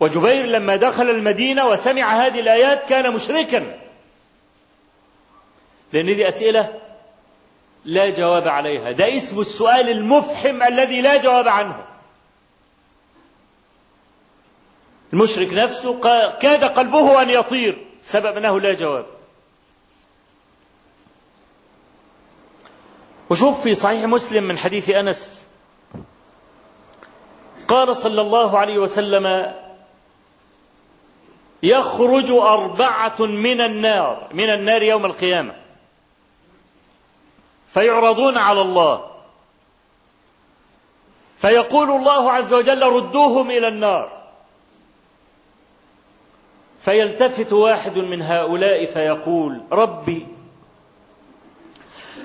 وجبير 0.00 0.46
لما 0.46 0.76
دخل 0.76 1.10
المدينة 1.10 1.66
وسمع 1.66 2.26
هذه 2.26 2.40
الآيات 2.40 2.88
كان 2.88 3.14
مشركا. 3.14 3.78
لأن 5.92 6.06
دي 6.06 6.28
أسئلة 6.28 6.80
لا 7.84 8.10
جواب 8.10 8.48
عليها. 8.48 8.92
ده 8.92 9.16
اسم 9.16 9.40
السؤال 9.40 9.88
المفحم 9.88 10.62
الذي 10.62 11.00
لا 11.00 11.16
جواب 11.22 11.48
عنه. 11.48 11.84
المشرك 15.12 15.52
نفسه 15.52 16.00
كاد 16.40 16.64
قلبه 16.64 17.22
أن 17.22 17.30
يطير. 17.30 17.86
سبب 18.02 18.36
أنه 18.36 18.60
لا 18.60 18.72
جواب. 18.72 19.06
وشوف 23.32 23.62
في 23.62 23.74
صحيح 23.74 24.04
مسلم 24.04 24.44
من 24.44 24.58
حديث 24.58 24.90
أنس. 24.90 25.46
قال 27.68 27.96
صلى 27.96 28.20
الله 28.20 28.58
عليه 28.58 28.78
وسلم 28.78 29.54
يخرج 31.62 32.30
أربعة 32.30 33.16
من 33.20 33.60
النار 33.60 34.28
من 34.34 34.50
النار 34.50 34.82
يوم 34.82 35.04
القيامة. 35.04 35.54
فيعرضون 37.68 38.38
على 38.38 38.60
الله. 38.60 39.10
فيقول 41.38 41.90
الله 41.90 42.32
عز 42.32 42.54
وجل 42.54 42.82
ردوهم 42.82 43.50
إلى 43.50 43.68
النار. 43.68 44.22
فيلتفت 46.80 47.52
واحد 47.52 47.98
من 47.98 48.22
هؤلاء 48.22 48.86
فيقول 48.86 49.60
ربي 49.72 50.26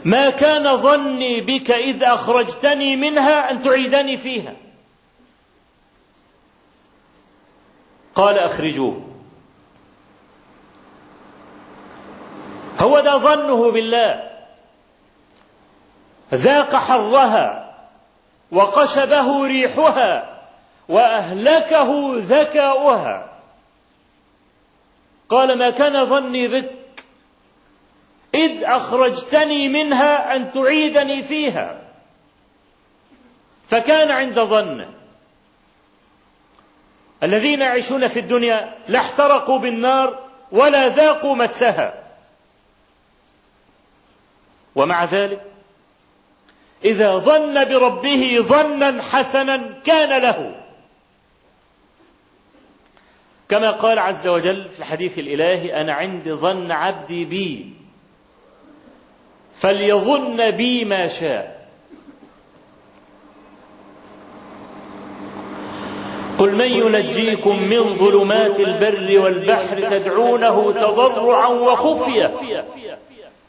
ما 0.07 0.29
كان 0.29 0.77
ظني 0.77 1.41
بك 1.41 1.71
إذ 1.71 2.03
أخرجتني 2.03 2.95
منها 2.95 3.51
أن 3.51 3.63
تعيدني 3.63 4.17
فيها. 4.17 4.53
قال 8.15 8.39
أخرجوه. 8.39 9.01
هو 12.79 12.99
ده 12.99 13.17
ظنه 13.17 13.71
بالله. 13.71 14.31
ذاق 16.33 16.75
حرها 16.75 17.75
وقشبه 18.51 19.45
ريحها 19.45 20.39
وأهلكه 20.89 22.13
ذكاؤها. 22.17 23.39
قال 25.29 25.57
ما 25.59 25.69
كان 25.69 26.05
ظني 26.05 26.47
بك 26.47 26.76
إذ 28.35 28.63
أخرجتني 28.63 29.67
منها 29.67 30.35
أن 30.35 30.51
تعيدني 30.53 31.23
فيها. 31.23 31.81
فكان 33.67 34.11
عند 34.11 34.39
ظنه 34.39 34.93
الذين 37.23 37.61
يعيشون 37.61 38.07
في 38.07 38.19
الدنيا 38.19 38.77
لا 38.87 38.99
احترقوا 38.99 39.59
بالنار 39.59 40.27
ولا 40.51 40.89
ذاقوا 40.89 41.35
مسها. 41.35 42.03
ومع 44.75 45.03
ذلك 45.03 45.41
إذا 46.85 47.17
ظن 47.17 47.65
بربه 47.65 48.37
ظنا 48.41 49.01
حسنا 49.01 49.73
كان 49.85 50.21
له. 50.21 50.63
كما 53.49 53.71
قال 53.71 53.99
عز 53.99 54.27
وجل 54.27 54.69
في 54.69 54.79
الحديث 54.79 55.19
الإلهي 55.19 55.81
أنا 55.81 55.93
عند 55.93 56.29
ظن 56.29 56.71
عبدي 56.71 57.25
بي. 57.25 57.76
فليظن 59.59 60.51
بي 60.51 60.85
ما 60.85 61.07
شاء. 61.07 61.57
قل 66.39 66.55
من 66.55 66.71
ينجيكم 66.71 67.63
من 67.63 67.83
ظلمات 67.83 68.59
البر 68.59 69.19
والبحر 69.19 69.81
تدعونه 69.89 70.71
تضرعا 70.71 71.47
وخفية. 71.47 72.31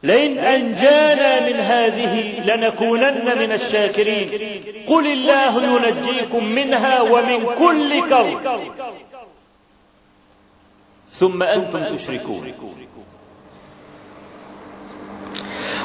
لئن 0.03 0.39
أنجانا 0.39 1.49
من 1.49 1.57
هذه 1.61 2.41
لنكونن 2.41 3.39
من 3.39 3.53
الشاكرين. 3.53 4.29
قل 4.87 5.07
الله 5.07 5.77
ينجيكم 5.77 6.45
منها 6.45 7.01
ومن 7.01 7.47
كل 7.59 8.09
كرب. 8.09 8.41
ثم 11.11 11.43
أنتم 11.43 11.97
تشركون. 11.97 12.55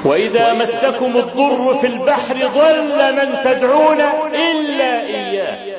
وإذا 0.05 0.53
مسكم 0.53 1.17
الضر 1.17 1.75
في 1.75 1.87
البحر 1.87 2.47
ضل 2.47 3.15
من 3.15 3.43
تدعون 3.43 4.01
إلا 4.35 5.01
إياه. 5.05 5.73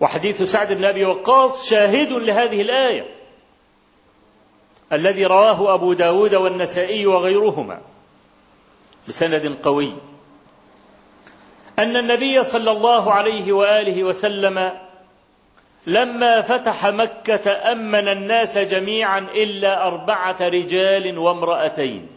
وحديث 0.00 0.42
سعد 0.42 0.72
بن 0.72 0.84
أبي 0.84 1.04
وقاص 1.04 1.68
شاهد 1.70 2.12
لهذه 2.12 2.62
الآية 2.62 3.06
الذي 4.92 5.26
رواه 5.26 5.74
أبو 5.74 5.92
داود 5.92 6.34
والنسائي 6.34 7.06
وغيرهما 7.06 7.80
بسند 9.08 9.56
قوي. 9.62 9.92
أن 11.78 11.96
النبي 11.96 12.42
صلى 12.42 12.70
الله 12.70 13.12
عليه 13.12 13.52
وآله 13.52 14.04
وسلم 14.04 14.83
لما 15.86 16.40
فتح 16.40 16.86
مكة 16.86 17.72
أمن 17.72 18.08
الناس 18.08 18.58
جميعا 18.58 19.18
إلا 19.18 19.86
أربعة 19.86 20.36
رجال 20.40 21.18
وامرأتين. 21.18 22.08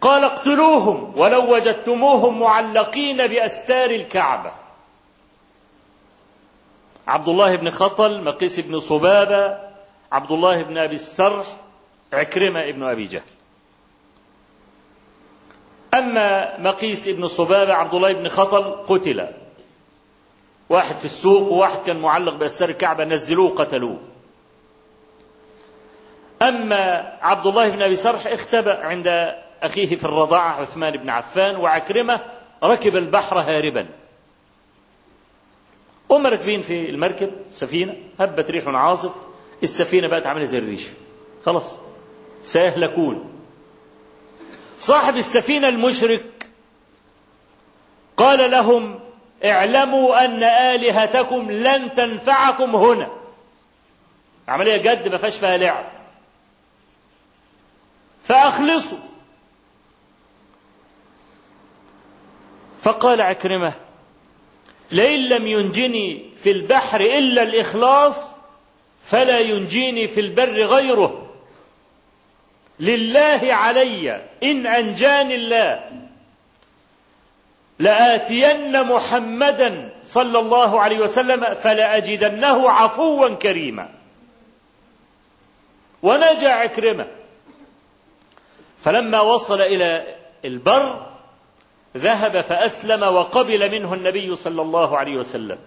قال 0.00 0.24
اقتلوهم 0.24 1.12
ولو 1.18 1.54
وجدتموهم 1.54 2.40
معلقين 2.40 3.26
بأستار 3.26 3.90
الكعبة. 3.90 4.52
عبد 7.06 7.28
الله 7.28 7.56
بن 7.56 7.70
خطل 7.70 8.24
مقيس 8.24 8.60
بن 8.60 8.78
صبابة 8.78 9.58
عبد 10.12 10.30
الله 10.30 10.62
بن 10.62 10.78
أبي 10.78 10.94
السرح 10.94 11.46
عكرمة 12.12 12.70
بن 12.70 12.82
أبي 12.82 13.04
جهل. 13.04 13.22
أما 15.94 16.60
مقيس 16.60 17.08
بن 17.08 17.28
صبابة 17.28 17.74
عبد 17.74 17.94
الله 17.94 18.12
بن 18.12 18.28
خطل 18.28 18.72
قتل. 18.88 19.28
واحد 20.68 20.96
في 20.96 21.04
السوق 21.04 21.52
وواحد 21.52 21.86
كان 21.86 22.00
معلق 22.00 22.34
بأستار 22.34 22.68
الكعبة 22.68 23.04
نزلوه 23.04 23.54
قتلوه 23.54 23.98
أما 26.42 27.12
عبد 27.20 27.46
الله 27.46 27.68
بن 27.68 27.82
أبي 27.82 27.96
سرح 27.96 28.26
اختبأ 28.26 28.84
عند 28.84 29.06
أخيه 29.62 29.96
في 29.96 30.04
الرضاعة 30.04 30.60
عثمان 30.60 30.96
بن 30.96 31.10
عفان 31.10 31.56
وعكرمة 31.56 32.20
ركب 32.64 32.96
البحر 32.96 33.40
هاربا. 33.40 33.88
هم 36.10 36.26
راكبين 36.26 36.62
في 36.62 36.90
المركب 36.90 37.30
سفينة 37.50 37.94
هبت 38.20 38.50
ريح 38.50 38.68
عاصف 38.68 39.14
السفينة 39.62 40.08
بقت 40.08 40.26
عاملة 40.26 40.44
زي 40.44 40.58
الريش. 40.58 40.88
خلاص 41.46 41.76
سيهلكون. 42.42 43.32
صاحب 44.78 45.16
السفينة 45.16 45.68
المشرك 45.68 46.46
قال 48.16 48.50
لهم 48.50 49.00
اعلموا 49.44 50.24
أن 50.24 50.42
آلهتكم 50.42 51.50
لن 51.50 51.94
تنفعكم 51.94 52.76
هنا. 52.76 53.10
عملية 54.48 54.76
جد 54.76 55.08
ما 55.08 55.18
فيهاش 55.18 55.38
فيها 55.38 55.56
لعب. 55.56 55.84
فأخلصوا. 58.24 58.98
فقال 62.82 63.20
عكرمة 63.20 63.72
لئن 64.90 65.28
لم 65.28 65.46
ينجني 65.46 66.30
في 66.42 66.50
البحر 66.50 67.00
إلا 67.00 67.42
الإخلاص 67.42 68.30
فلا 69.04 69.38
ينجيني 69.38 70.08
في 70.08 70.20
البر 70.20 70.64
غيره. 70.64 71.32
لله 72.80 73.54
علي 73.54 74.28
إن 74.42 74.66
أنجاني 74.66 75.34
الله. 75.34 76.05
لآتين 77.78 78.82
محمدا 78.82 79.90
صلى 80.06 80.38
الله 80.38 80.80
عليه 80.80 81.00
وسلم 81.00 81.54
فلأجدنه 81.54 82.70
عفوا 82.70 83.34
كريما. 83.34 83.88
ونجا 86.02 86.48
عكرمة. 86.48 87.06
فلما 88.82 89.20
وصل 89.20 89.60
إلى 89.60 90.14
البر 90.44 91.06
ذهب 91.96 92.40
فأسلم 92.40 93.02
وقبل 93.02 93.70
منه 93.70 93.94
النبي 93.94 94.36
صلى 94.36 94.62
الله 94.62 94.98
عليه 94.98 95.16
وسلم. 95.16 95.58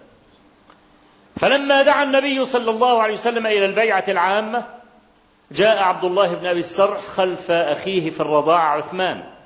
فلما 1.36 1.82
دعا 1.82 2.02
النبي 2.02 2.44
صلى 2.44 2.70
الله 2.70 3.02
عليه 3.02 3.14
وسلم 3.14 3.46
إلى 3.46 3.64
البيعة 3.64 4.04
العامة 4.08 4.66
جاء 5.50 5.82
عبد 5.82 6.04
الله 6.04 6.34
بن 6.34 6.46
أبي 6.46 6.60
السرح 6.60 7.00
خلف 7.00 7.50
أخيه 7.50 8.10
في 8.10 8.20
الرضاعة 8.20 8.76
عثمان. 8.76 9.39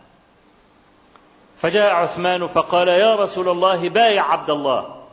فجاء 1.61 1.95
عثمان 1.95 2.47
فقال 2.47 2.89
يا 2.89 3.15
رسول 3.15 3.49
الله 3.49 3.89
بايع 3.89 4.33
عبد 4.33 4.51
الله. 4.51 5.05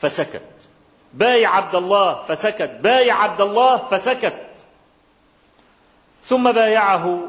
فسكت. 0.00 0.42
بايع 1.14 1.56
عبد 1.56 1.74
الله 1.74 2.22
فسكت. 2.28 2.70
بايع 2.80 3.14
عبد 3.14 3.40
الله 3.40 3.76
فسكت. 3.76 4.46
ثم 6.22 6.52
بايعه. 6.52 7.20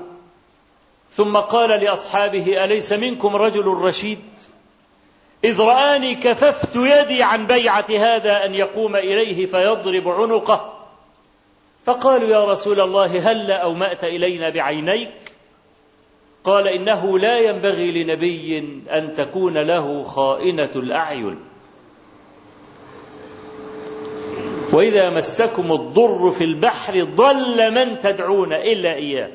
ثم 1.11 1.37
قال 1.37 1.83
لأصحابه 1.83 2.63
أليس 2.63 2.93
منكم 2.93 3.35
رجل 3.35 3.67
رشيد؟ 3.67 4.19
إذ 5.43 5.59
رآني 5.59 6.15
كففت 6.15 6.75
يدي 6.75 7.23
عن 7.23 7.47
بيعة 7.47 7.85
هذا 7.89 8.45
أن 8.45 8.53
يقوم 8.53 8.95
إليه 8.95 9.45
فيضرب 9.45 10.07
عنقه. 10.07 10.73
فقالوا 11.85 12.29
يا 12.29 12.45
رسول 12.45 12.81
الله 12.81 13.31
هل 13.31 13.51
اومات 13.51 14.03
إلينا 14.03 14.49
بعينيك؟ 14.49 15.26
قال 16.43 16.67
إنه 16.67 17.19
لا 17.19 17.39
ينبغي 17.39 18.03
لنبي 18.03 18.59
أن 18.89 19.15
تكون 19.17 19.57
له 19.57 20.03
خائنة 20.03 20.71
الأعين. 20.75 21.39
وإذا 24.73 25.09
مسكم 25.09 25.71
الضر 25.71 26.31
في 26.31 26.43
البحر 26.43 27.03
ضل 27.03 27.73
من 27.73 27.99
تدعون 28.01 28.53
إلا 28.53 28.95
إياه. 28.95 29.31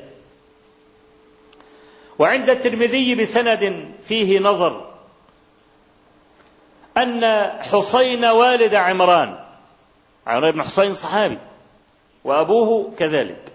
وعند 2.19 2.49
الترمذي 2.49 3.15
بسند 3.15 3.85
فيه 4.07 4.39
نظر 4.39 4.93
أن 6.97 7.21
حسين 7.59 8.25
والد 8.25 8.75
عمران 8.75 9.39
عمران 10.27 10.51
بن 10.51 10.63
حسين 10.63 10.93
صحابي 10.93 11.37
وأبوه 12.23 12.93
كذلك. 12.99 13.52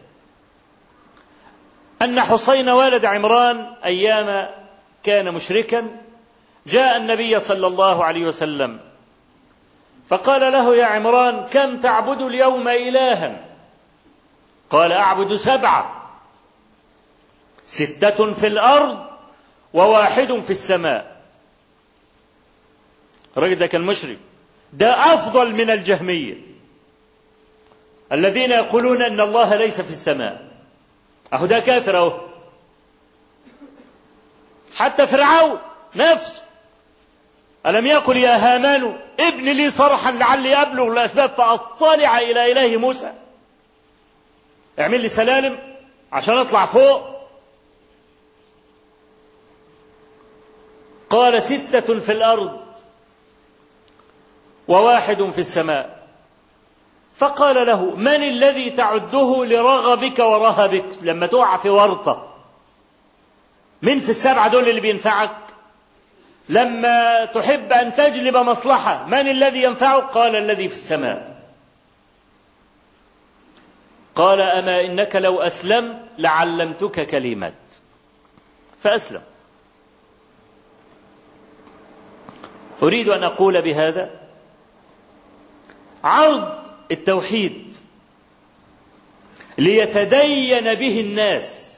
أن 2.03 2.21
حسين 2.21 2.69
والد 2.69 3.05
عمران 3.05 3.75
أيام 3.85 4.49
كان 5.05 5.35
مشركا 5.35 5.89
جاء 6.67 6.97
النبي 6.97 7.39
صلى 7.39 7.67
الله 7.67 8.05
عليه 8.05 8.27
وسلم 8.27 8.81
فقال 10.09 10.53
له 10.53 10.77
يا 10.77 10.87
عمران 10.87 11.47
كم 11.47 11.81
تعبد 11.81 12.23
اليوم 12.23 12.69
إلها؟ 12.69 13.45
قال 14.71 14.93
أعبد 14.93 15.35
سبعة 15.35 16.11
ستة 17.67 18.33
في 18.33 18.47
الأرض 18.47 19.07
وواحد 19.75 20.33
في 20.33 20.51
السماء. 20.51 21.17
الراجل 23.37 23.55
ده 23.59 23.67
كان 23.67 23.83
مشرك. 23.83 24.19
ده 24.73 25.15
أفضل 25.15 25.55
من 25.55 25.71
الجهمية. 25.71 26.35
الذين 28.13 28.51
يقولون 28.51 29.03
أن 29.03 29.21
الله 29.21 29.57
ليس 29.57 29.81
في 29.81 29.91
السماء. 29.91 30.48
أهو 31.33 31.47
ده 31.47 31.59
كافر 31.59 31.99
أهو. 31.99 32.21
حتى 34.75 35.07
فرعون 35.07 35.59
نفسه 35.95 36.43
ألم 37.67 37.87
يقل 37.87 38.17
يا 38.17 38.37
هامان 38.37 38.99
ابن 39.21 39.45
لي 39.45 39.71
صرحا 39.71 40.11
لعلي 40.11 40.55
أبلغ 40.63 40.87
الأسباب 40.87 41.31
فأطلع 41.31 42.19
إلى 42.19 42.53
إله 42.53 42.77
موسى. 42.77 43.13
اعمل 44.81 45.01
لي 45.01 45.09
سلالم 45.09 45.59
عشان 46.13 46.39
أطلع 46.39 46.67
فوق. 46.67 47.19
قال 51.11 51.43
ستة 51.43 51.99
في 51.99 52.13
الأرض 52.13 52.61
وواحد 54.69 55.23
في 55.31 55.39
السماء. 55.39 55.98
فقال 57.19 57.67
له 57.67 57.97
من 57.97 58.23
الذي 58.23 58.71
تعده 58.71 59.45
لرغبك 59.45 60.19
ورهبك؟ 60.19 60.85
لما 61.03 61.27
تقع 61.27 61.57
في 61.57 61.69
ورطة. 61.69 62.35
من 63.83 64.01
في 64.01 64.09
السبعة 64.09 64.49
دول 64.49 64.69
اللي 64.69 64.81
بينفعك؟ 64.81 65.37
لما 66.49 67.25
تحب 67.25 67.73
أن 67.73 67.95
تجلب 67.95 68.37
مصلحة 68.37 69.07
من 69.07 69.29
الذي 69.29 69.63
ينفعك؟ 69.63 70.03
قال 70.03 70.37
الذي 70.37 70.69
في 70.69 70.75
السماء. 70.75 71.39
قال 74.15 74.41
أما 74.41 74.81
إنك 74.81 75.17
لو 75.17 75.41
أسلمت 75.41 75.97
لعلمتك 76.19 77.07
كلمات. 77.07 77.55
فأسلم. 78.83 79.23
أريد 82.83 83.09
أن 83.09 83.25
أقول 83.25 83.63
بهذا 83.63 84.11
عرض 86.05 86.68
التوحيد 86.91 87.75
ليتدين 89.59 90.75
به 90.75 91.01
الناس 91.01 91.69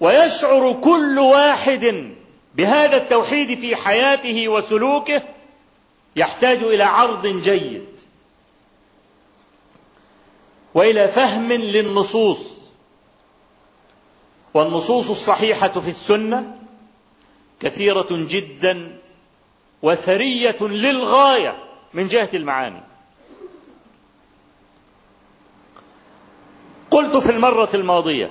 ويشعر 0.00 0.80
كل 0.84 1.18
واحد 1.18 2.14
بهذا 2.54 2.96
التوحيد 2.96 3.58
في 3.58 3.76
حياته 3.76 4.48
وسلوكه 4.48 5.22
يحتاج 6.16 6.62
إلى 6.62 6.82
عرض 6.84 7.26
جيد 7.26 7.86
وإلى 10.74 11.08
فهم 11.08 11.52
للنصوص 11.52 12.54
والنصوص 14.54 15.10
الصحيحة 15.10 15.68
في 15.68 15.88
السنة 15.88 16.58
كثيرة 17.60 18.08
جدا 18.10 18.98
وثرية 19.82 20.56
للغاية 20.60 21.64
من 21.94 22.08
جهة 22.08 22.28
المعاني. 22.34 22.80
قلت 26.94 27.16
في 27.16 27.30
المرة 27.30 27.68
الماضية 27.74 28.30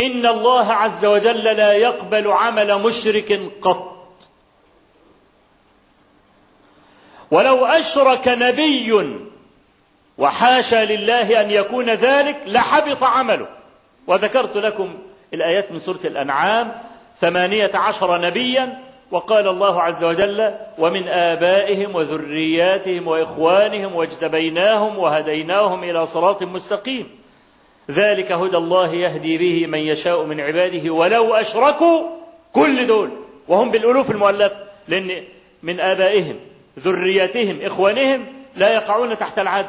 إن 0.00 0.26
الله 0.26 0.72
عز 0.72 1.04
وجل 1.04 1.44
لا 1.44 1.72
يقبل 1.72 2.28
عمل 2.28 2.82
مشرك 2.82 3.40
قط. 3.62 3.92
ولو 7.30 7.66
أشرك 7.66 8.28
نبي 8.28 9.18
وحاشا 10.18 10.84
لله 10.84 11.40
أن 11.40 11.50
يكون 11.50 11.90
ذلك 11.90 12.42
لحبط 12.46 13.04
عمله. 13.04 13.48
وذكرت 14.06 14.56
لكم 14.56 14.98
الآيات 15.34 15.72
من 15.72 15.78
سورة 15.78 16.00
الأنعام 16.04 16.82
ثمانية 17.20 17.70
عشر 17.74 18.20
نبيا 18.20 18.91
وقال 19.12 19.48
الله 19.48 19.82
عز 19.82 20.04
وجل 20.04 20.54
ومن 20.78 21.08
آبائهم 21.08 21.94
وذرياتهم 21.94 23.08
وإخوانهم 23.08 23.94
واجتبيناهم 23.94 24.98
وهديناهم 24.98 25.84
إلى 25.84 26.06
صراط 26.06 26.42
مستقيم. 26.42 27.08
ذلك 27.90 28.32
هدى 28.32 28.56
الله 28.56 28.94
يهدي 28.94 29.38
به 29.38 29.66
من 29.66 29.78
يشاء 29.78 30.24
من 30.24 30.40
عباده 30.40 30.90
ولو 30.90 31.34
أشركوا 31.34 32.08
كل 32.52 32.86
دول. 32.86 33.10
وهم 33.48 33.70
بالألوف 33.70 34.10
المؤلفة 34.10 34.56
لأن 34.88 35.24
من 35.62 35.80
آبائهم 35.80 36.36
ذرياتهم 36.78 37.62
إخوانهم 37.62 38.26
لا 38.56 38.74
يقعون 38.74 39.18
تحت 39.18 39.38
العد. 39.38 39.68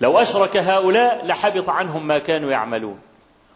لو 0.00 0.18
أشرك 0.18 0.56
هؤلاء 0.56 1.26
لحبط 1.26 1.68
عنهم 1.68 2.06
ما 2.06 2.18
كانوا 2.18 2.50
يعملون. 2.50 3.00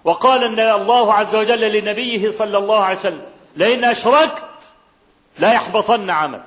وقال 0.05 0.61
الله 0.61 1.15
عز 1.15 1.37
وجل 1.37 1.73
لنبيه 1.73 2.31
صلى 2.31 2.59
الله 2.59 2.85
عليه 2.85 2.99
وسلم 2.99 3.27
لئن 3.57 3.85
أشركت 3.85 4.45
لا 5.39 5.53
يحبطن 5.53 6.11
عملك. 6.11 6.45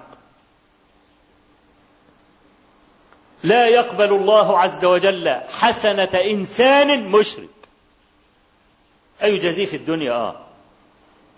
لا 3.44 3.68
يقبل 3.68 4.13
الله 4.13 4.60
عز 4.60 4.86
وجل 4.86 5.30
حسنة 5.60 6.10
إنسان 6.13 7.10
مشرك. 7.10 7.50
أي 9.24 9.38
جزيه 9.38 9.66
في 9.66 9.76
الدنيا 9.76 10.12
آه. 10.12 10.36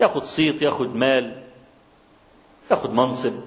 ياخد 0.00 0.22
صيت 0.22 0.62
ياخد 0.62 0.94
مال 0.94 1.42
ياخد 2.70 2.92
منصب. 2.92 3.40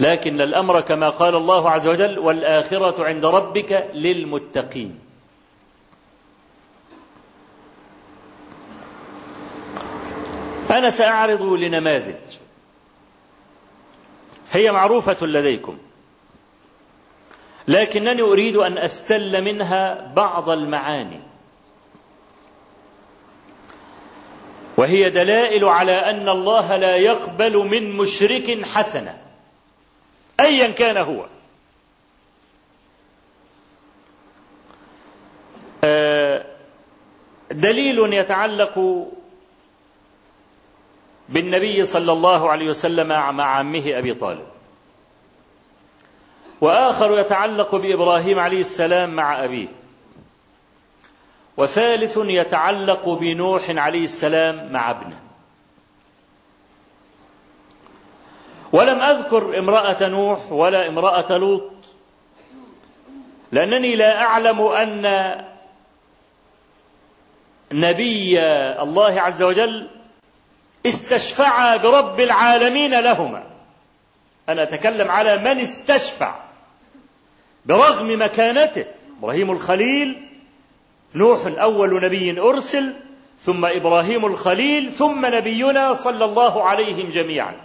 لكن 0.00 0.40
الأمر 0.40 0.80
كما 0.80 1.10
قال 1.10 1.36
الله 1.36 1.70
عز 1.70 1.88
وجل 1.88 2.18
والآخرة 2.18 3.04
عند 3.04 3.24
ربك 3.24 3.90
للمتقين. 3.94 5.03
أنا 10.74 10.90
سأعرض 10.90 11.42
لنماذج. 11.42 12.38
هي 14.52 14.72
معروفة 14.72 15.26
لديكم. 15.26 15.78
لكنني 17.68 18.22
أريد 18.22 18.56
أن 18.56 18.78
أستل 18.78 19.42
منها 19.42 20.12
بعض 20.16 20.48
المعاني. 20.48 21.20
وهي 24.76 25.10
دلائل 25.10 25.64
على 25.64 25.92
أن 25.92 26.28
الله 26.28 26.76
لا 26.76 26.96
يقبل 26.96 27.56
من 27.56 27.96
مشرك 27.96 28.64
حسنه 28.64 29.18
ايا 30.40 30.68
كان 30.68 30.96
هو. 30.96 31.26
آه، 35.84 36.44
دليل 37.50 38.12
يتعلق 38.12 39.06
بالنبي 41.28 41.84
صلى 41.84 42.12
الله 42.12 42.50
عليه 42.50 42.66
وسلم 42.66 43.08
مع 43.08 43.44
عمه 43.44 43.98
أبي 43.98 44.14
طالب. 44.14 44.46
وآخر 46.60 47.18
يتعلق 47.18 47.74
بإبراهيم 47.74 48.38
عليه 48.38 48.60
السلام 48.60 49.14
مع 49.14 49.44
أبيه. 49.44 49.68
وثالث 51.56 52.18
يتعلق 52.22 53.08
بنوح 53.08 53.70
عليه 53.70 54.04
السلام 54.04 54.72
مع 54.72 54.90
ابنه. 54.90 55.20
ولم 58.72 59.00
أذكر 59.00 59.58
امرأة 59.58 60.08
نوح 60.08 60.52
ولا 60.52 60.88
امرأة 60.88 61.38
لوط 61.38 61.70
لأنني 63.52 63.96
لا 63.96 64.22
أعلم 64.22 64.60
أن 64.60 65.04
نبي 67.72 68.40
الله 68.82 69.20
عز 69.20 69.42
وجل 69.42 69.90
استشفعا 70.86 71.76
برب 71.76 72.20
العالمين 72.20 73.00
لهما. 73.00 73.44
أنا 74.48 74.62
أتكلم 74.62 75.10
على 75.10 75.38
من 75.38 75.60
استشفع. 75.60 76.34
برغم 77.66 78.22
مكانته. 78.22 78.84
إبراهيم 79.18 79.50
الخليل 79.50 80.28
نوح 81.14 81.46
اول 81.46 82.04
نبي 82.06 82.40
أرسل 82.40 82.94
ثم 83.40 83.64
إبراهيم 83.64 84.24
الخليل 84.26 84.92
ثم 84.92 85.26
نبينا 85.26 85.94
صلى 85.94 86.24
الله 86.24 86.64
عليهم 86.64 87.10
جميعا. 87.10 87.56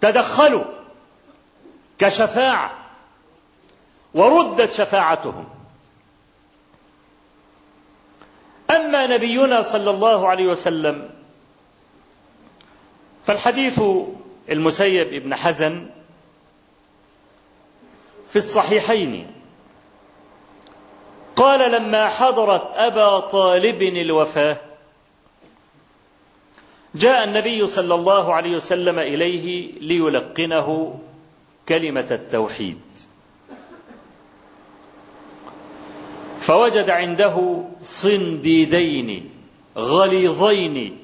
تدخلوا 0.00 0.64
كشفاعة 1.98 2.70
وردت 4.14 4.72
شفاعتهم. 4.72 5.55
أما 8.70 9.06
نبينا 9.06 9.62
صلى 9.62 9.90
الله 9.90 10.28
عليه 10.28 10.46
وسلم 10.46 11.10
فالحديث 13.26 13.82
المسيب 14.50 15.06
ابن 15.14 15.34
حزن 15.34 15.90
في 18.30 18.36
الصحيحين. 18.36 19.26
قال 21.36 21.72
لما 21.72 22.08
حضرت 22.08 22.62
أبا 22.74 23.20
طالب 23.20 23.82
الوفاة 23.82 24.56
جاء 26.94 27.24
النبي 27.24 27.66
صلى 27.66 27.94
الله 27.94 28.34
عليه 28.34 28.56
وسلم 28.56 28.98
إليه 28.98 29.72
ليلقنه 29.80 30.98
كلمة 31.68 32.06
التوحيد. 32.10 32.80
فوجد 36.46 36.90
عنده 36.90 37.64
صنديدين 37.82 39.30
غليظين. 39.76 40.98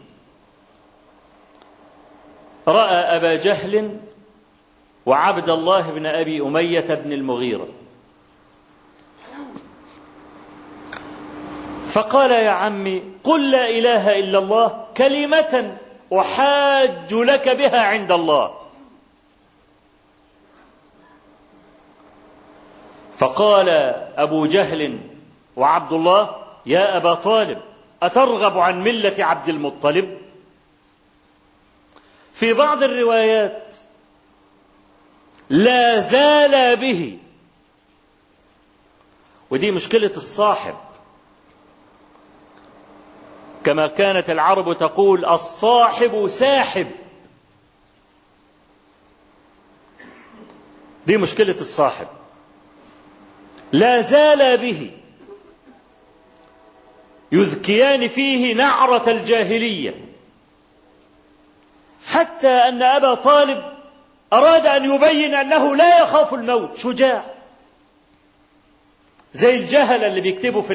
رأى 2.68 3.16
أبا 3.16 3.36
جهل 3.36 4.00
وعبد 5.06 5.50
الله 5.50 5.90
بن 5.90 6.06
أبي 6.06 6.40
أمية 6.40 6.94
بن 6.94 7.12
المغيره 7.12 7.68
فقال 11.90 12.30
يا 12.30 12.50
عمي 12.50 13.02
قل 13.24 13.50
لا 13.50 13.70
إله 13.70 14.18
إلا 14.18 14.38
الله 14.38 14.86
كلمة 14.96 15.78
أحاج 16.12 17.14
لك 17.14 17.48
بها 17.48 17.80
عند 17.80 18.12
الله. 18.12 18.54
فقال 23.18 23.68
أبو 24.16 24.46
جهل 24.46 25.11
وعبد 25.56 25.92
الله 25.92 26.36
يا 26.66 26.96
أبا 26.96 27.14
طالب 27.14 27.60
أترغب 28.02 28.58
عن 28.58 28.82
ملة 28.82 29.24
عبد 29.24 29.48
المطلب؟ 29.48 30.18
في 32.34 32.52
بعض 32.52 32.82
الروايات 32.82 33.74
لا 35.50 36.00
زال 36.00 36.76
به. 36.76 37.18
ودي 39.50 39.70
مشكلة 39.70 40.16
الصاحب. 40.16 40.74
كما 43.64 43.88
كانت 43.88 44.30
العرب 44.30 44.78
تقول 44.78 45.24
الصاحب 45.24 46.28
ساحب. 46.28 46.90
دي 51.06 51.16
مشكلة 51.16 51.60
الصاحب. 51.60 52.06
لا 53.72 54.00
زال 54.00 54.58
به. 54.58 55.01
يذكيان 57.32 58.08
فيه 58.08 58.54
نعرة 58.54 59.10
الجاهلية. 59.10 59.94
حتى 62.06 62.48
أن 62.48 62.82
أبا 62.82 63.14
طالب 63.14 63.62
أراد 64.32 64.66
أن 64.66 64.94
يبين 64.94 65.34
أنه 65.34 65.76
لا 65.76 66.02
يخاف 66.02 66.34
الموت 66.34 66.76
شجاع. 66.76 67.24
زي 69.32 69.54
الجهل 69.54 70.04
اللي 70.04 70.20
بيكتبوا 70.20 70.62
في 70.62 70.74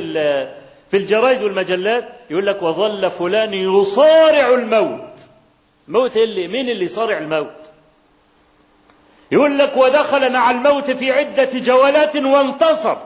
في 0.92 0.98
الجرايد 0.98 1.44
والمجلات 1.44 2.04
يقول 2.30 2.48
لك 2.48 2.62
وظل 2.62 3.12
فلان 3.12 3.54
يصارع 3.54 4.54
الموت. 4.54 5.10
موت 5.88 6.18
اللي 6.18 6.48
مين 6.48 6.70
اللي 6.70 6.86
يصارع 6.86 7.18
الموت؟ 7.18 7.56
يقول 9.32 9.58
لك 9.58 9.78
ودخل 9.78 10.34
مع 10.34 10.52
الموت 10.52 10.92
في 10.92 11.12
عدة 11.12 11.50
جولات 11.54 12.16
وانتصر. 12.16 12.98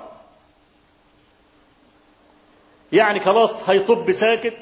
يعني 2.92 3.20
خلاص 3.20 3.70
هيطب 3.70 4.12
ساكت 4.12 4.54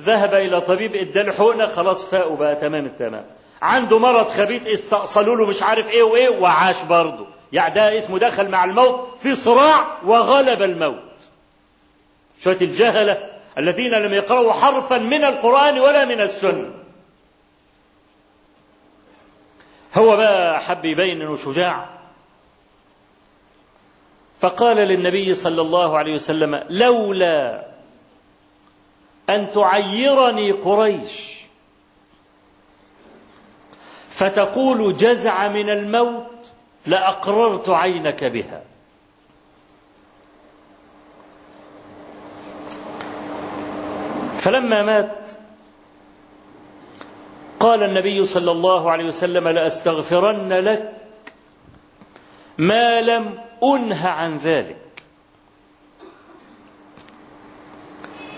ذهب 0.00 0.34
إلى 0.34 0.60
طبيب 0.60 0.94
اداله 0.96 1.32
حقنة 1.32 1.66
خلاص 1.66 2.10
فاقوا 2.10 2.36
بقى 2.36 2.56
تمام 2.56 2.84
التمام. 2.86 3.24
عنده 3.62 3.98
مرض 3.98 4.26
خبيث 4.28 4.66
استأصلوا 4.66 5.36
له 5.36 5.46
مش 5.46 5.62
عارف 5.62 5.88
إيه 5.88 6.02
وإيه 6.02 6.28
وعاش 6.28 6.82
برضه. 6.82 7.26
يعني 7.52 7.74
ده 7.74 7.98
اسمه 7.98 8.18
دخل 8.18 8.48
مع 8.48 8.64
الموت 8.64 9.08
في 9.22 9.34
صراع 9.34 9.84
وغلب 10.04 10.62
الموت. 10.62 11.02
شوية 12.40 12.60
الجهلة 12.62 13.28
الذين 13.58 13.92
لم 13.92 14.12
يقرأوا 14.12 14.52
حرفا 14.52 14.98
من 14.98 15.24
القرآن 15.24 15.78
ولا 15.80 16.04
من 16.04 16.20
السنة. 16.20 16.70
هو 19.94 20.16
بقى 20.16 20.60
حب 20.60 20.84
يبين 20.84 21.22
إنه 21.22 21.36
شجاع. 21.36 21.88
فقال 24.40 24.76
للنبي 24.76 25.34
صلى 25.34 25.60
الله 25.60 25.98
عليه 25.98 26.14
وسلم 26.14 26.64
لولا 26.70 27.64
أن 29.30 29.52
تعيرني 29.52 30.52
قريش. 30.52 31.32
فتقول 34.08 34.96
جزع 34.96 35.48
من 35.48 35.70
الموت 35.70 36.52
لأقررت 36.86 37.68
عينك 37.68 38.24
بها. 38.24 38.62
فلما 44.38 44.82
مات 44.82 45.30
قال 47.60 47.82
النبي 47.82 48.24
صلى 48.24 48.50
الله 48.50 48.90
عليه 48.90 49.04
وسلم 49.04 49.48
لأستغفرن 49.48 50.52
لك 50.52 50.92
ما 52.58 53.00
لم 53.00 53.38
أنه 53.62 54.08
عن 54.08 54.36
ذلك. 54.36 54.91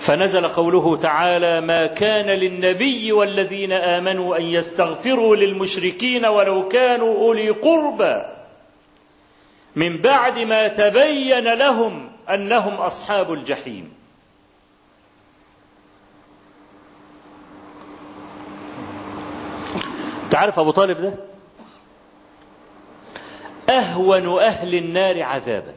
فنزل 0.05 0.49
قوله 0.49 0.97
تعالى 0.97 1.61
ما 1.61 1.87
كان 1.87 2.27
للنبي 2.27 3.13
والذين 3.13 3.73
آمنوا 3.73 4.37
أن 4.37 4.43
يستغفروا 4.43 5.37
للمشركين 5.37 6.27
ولو 6.27 6.69
كانوا 6.69 7.15
أولي 7.17 7.51
قربى. 7.51 8.23
من 9.77 10.03
بعد 10.03 10.39
ما 10.39 10.69
تبين 10.69 11.55
لهم 11.55 12.11
أنهم 12.29 12.75
أصحاب 12.75 13.33
الجحيم. 13.33 13.95
تعرف 20.31 20.59
أبو 20.59 20.71
طالب 20.71 21.01
ده؟ 21.01 21.15
أهون 23.71 24.43
أهل 24.43 24.75
النار 24.75 25.23
عذابا. 25.23 25.74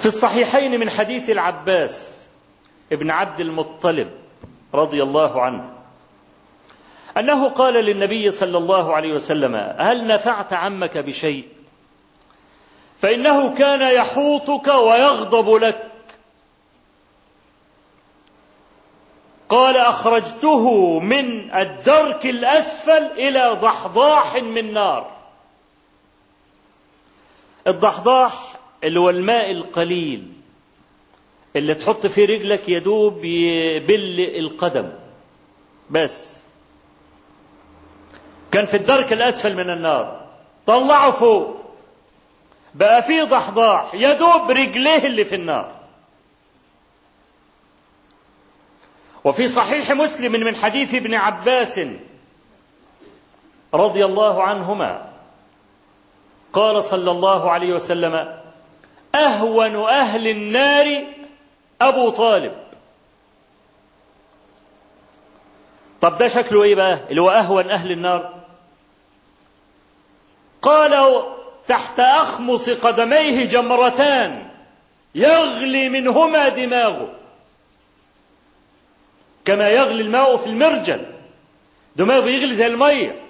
في 0.00 0.06
الصحيحين 0.06 0.80
من 0.80 0.90
حديث 0.90 1.30
العباس 1.30 2.28
ابن 2.92 3.10
عبد 3.10 3.40
المطلب 3.40 4.10
رضي 4.74 5.02
الله 5.02 5.42
عنه 5.42 5.72
أنه 7.16 7.48
قال 7.48 7.74
للنبي 7.74 8.30
صلى 8.30 8.58
الله 8.58 8.94
عليه 8.94 9.12
وسلم 9.12 9.74
هل 9.78 10.06
نفعت 10.06 10.52
عمك 10.52 10.98
بشيء؟ 10.98 11.48
فإنه 12.98 13.54
كان 13.54 13.94
يحوطك 13.94 14.66
ويغضب 14.68 15.54
لك. 15.54 15.86
قال 19.48 19.76
أخرجته 19.76 20.98
من 21.00 21.54
الدرك 21.54 22.26
الأسفل 22.26 23.06
إلى 23.06 23.58
ضحضاح 23.60 24.36
من 24.36 24.72
نار. 24.72 25.10
الضحضاح 27.66 28.49
اللي 28.84 29.00
هو 29.00 29.10
الماء 29.10 29.50
القليل 29.50 30.32
اللي 31.56 31.74
تحط 31.74 32.06
فيه 32.06 32.26
رجلك 32.26 32.68
يدوب 32.68 33.24
يبل 33.24 34.20
القدم. 34.38 34.92
بس. 35.90 36.40
كان 38.52 38.66
في 38.66 38.76
الدرك 38.76 39.12
الأسفل 39.12 39.54
من 39.56 39.70
النار. 39.70 40.26
طلعه 40.66 41.10
فوق. 41.10 41.56
بقى 42.74 43.02
فيه 43.02 43.22
ضحضاح. 43.22 43.94
يدوب 43.94 44.50
رجليه 44.50 45.06
اللي 45.06 45.24
في 45.24 45.34
النار. 45.34 45.72
وفي 49.24 49.48
صحيح 49.48 49.90
مسلم 49.92 50.32
من 50.32 50.56
حديث 50.56 50.94
ابن 50.94 51.14
عباس 51.14 51.80
رضي 53.74 54.04
الله 54.04 54.42
عنهما. 54.42 55.10
قال 56.52 56.84
صلى 56.84 57.10
الله 57.10 57.50
عليه 57.50 57.74
وسلم 57.74 58.39
أهون 59.14 59.76
أهل 59.88 60.28
النار 60.28 61.04
أبو 61.80 62.10
طالب. 62.10 62.52
طب 66.00 66.18
ده 66.18 66.28
شكله 66.28 66.62
إيه 66.62 66.74
بقى؟ 66.74 67.00
اللي 67.10 67.20
هو 67.20 67.30
أهون 67.30 67.70
أهل 67.70 67.92
النار. 67.92 68.40
قال 70.62 71.24
تحت 71.68 72.00
أخمص 72.00 72.70
قدميه 72.70 73.44
جمرتان 73.44 74.50
يغلي 75.14 75.88
منهما 75.88 76.48
دماغه. 76.48 77.12
كما 79.44 79.68
يغلي 79.68 80.02
الماء 80.02 80.36
في 80.36 80.46
المرجل. 80.46 81.06
دماغه 81.96 82.28
يغلي 82.28 82.54
زي 82.54 82.66
المية. 82.66 83.20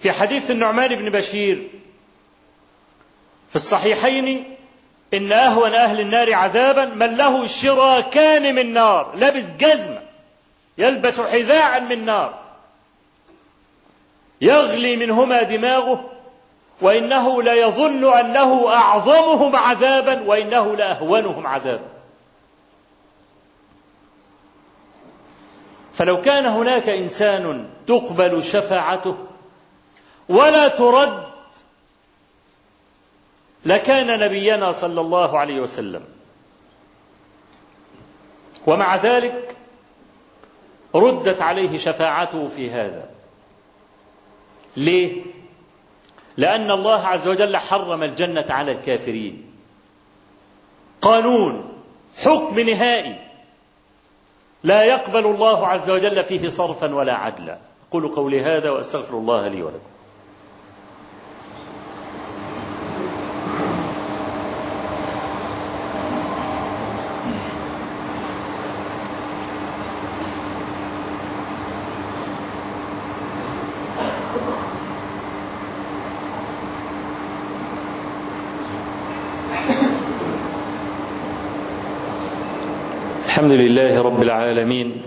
في 0.00 0.12
حديث 0.12 0.50
النعمان 0.50 0.88
بن 0.96 1.10
بشير 1.10 1.68
في 3.50 3.56
الصحيحين 3.56 4.56
إن 5.14 5.32
أهون 5.32 5.74
أهل 5.74 6.00
النار 6.00 6.34
عذابا 6.34 6.84
من 6.84 7.16
له 7.16 7.46
شراكان 7.46 8.54
من 8.54 8.72
نار 8.72 9.12
لبس 9.16 9.52
جزمة 9.52 10.02
يلبس 10.78 11.20
حذاء 11.20 11.80
من 11.80 12.04
نار. 12.04 12.34
يغلي 14.40 14.96
منهما 14.96 15.42
دماغه 15.42 16.10
وإنه 16.80 17.42
ليظن 17.42 18.12
أنه 18.12 18.74
أعظمهم 18.74 19.56
عذابا 19.56 20.22
وإنه 20.26 20.76
لأهونهم 20.76 21.46
عذابا. 21.46 21.88
فلو 25.94 26.20
كان 26.20 26.46
هناك 26.46 26.88
إنسان 26.88 27.68
تقبل 27.86 28.44
شفاعته 28.44 29.16
ولا 30.28 30.68
ترد 30.68 31.27
لكان 33.64 34.20
نبينا 34.20 34.72
صلى 34.72 35.00
الله 35.00 35.38
عليه 35.38 35.60
وسلم. 35.60 36.04
ومع 38.66 38.96
ذلك 38.96 39.56
ردت 40.94 41.42
عليه 41.42 41.78
شفاعته 41.78 42.46
في 42.46 42.70
هذا. 42.70 43.10
ليه؟ 44.76 45.22
لأن 46.36 46.70
الله 46.70 47.06
عز 47.06 47.28
وجل 47.28 47.56
حرم 47.56 48.02
الجنة 48.02 48.46
على 48.50 48.72
الكافرين. 48.72 49.52
قانون 51.00 51.72
حكم 52.24 52.60
نهائي. 52.60 53.16
لا 54.62 54.84
يقبل 54.84 55.26
الله 55.26 55.66
عز 55.66 55.90
وجل 55.90 56.24
فيه 56.24 56.48
صرفا 56.48 56.94
ولا 56.94 57.14
عدلا. 57.14 57.58
أقول 57.90 58.08
قولي 58.08 58.40
هذا 58.42 58.70
وأستغفر 58.70 59.18
الله 59.18 59.48
لي 59.48 59.62
ولكم 59.62 59.78
الحمد 83.38 83.50
لله 83.52 84.00
رب 84.18 84.24
العالمين. 84.24 85.02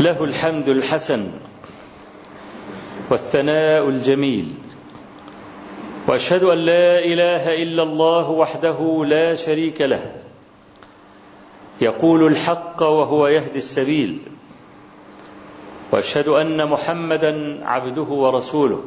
له 0.00 0.24
الحمد 0.24 0.68
الحسن 0.68 1.26
والثناء 3.10 3.88
الجميل. 3.88 4.54
وأشهد 6.08 6.42
أن 6.42 6.58
لا 6.58 6.98
إله 7.04 7.62
إلا 7.62 7.82
الله 7.82 8.30
وحده 8.30 9.04
لا 9.06 9.34
شريك 9.34 9.80
له. 9.80 10.22
يقول 11.80 12.26
الحق 12.26 12.82
وهو 12.82 13.26
يهدي 13.26 13.58
السبيل. 13.58 14.18
وأشهد 15.92 16.28
أن 16.28 16.68
محمدا 16.68 17.64
عبده 17.66 18.02
ورسوله. 18.02 18.82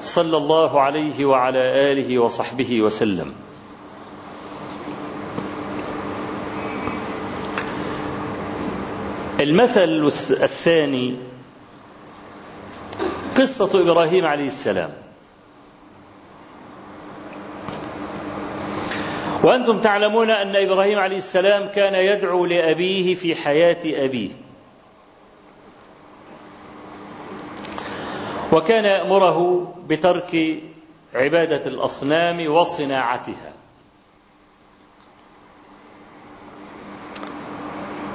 صلى 0.00 0.36
الله 0.36 0.80
عليه 0.80 1.24
وعلى 1.24 1.92
آله 1.92 2.18
وصحبه 2.18 2.82
وسلم. 2.82 3.43
المثل 9.44 10.12
الثاني 10.42 11.16
قصة 13.36 13.80
إبراهيم 13.80 14.24
عليه 14.24 14.46
السلام. 14.46 14.90
وأنتم 19.42 19.80
تعلمون 19.80 20.30
أن 20.30 20.56
إبراهيم 20.56 20.98
عليه 20.98 21.16
السلام 21.16 21.68
كان 21.68 21.94
يدعو 21.94 22.46
لأبيه 22.46 23.14
في 23.14 23.34
حياة 23.34 24.04
أبيه. 24.04 24.30
وكان 28.52 28.84
يأمره 28.84 29.68
بترك 29.88 30.62
عبادة 31.14 31.66
الأصنام 31.66 32.50
وصناعتها. 32.50 33.53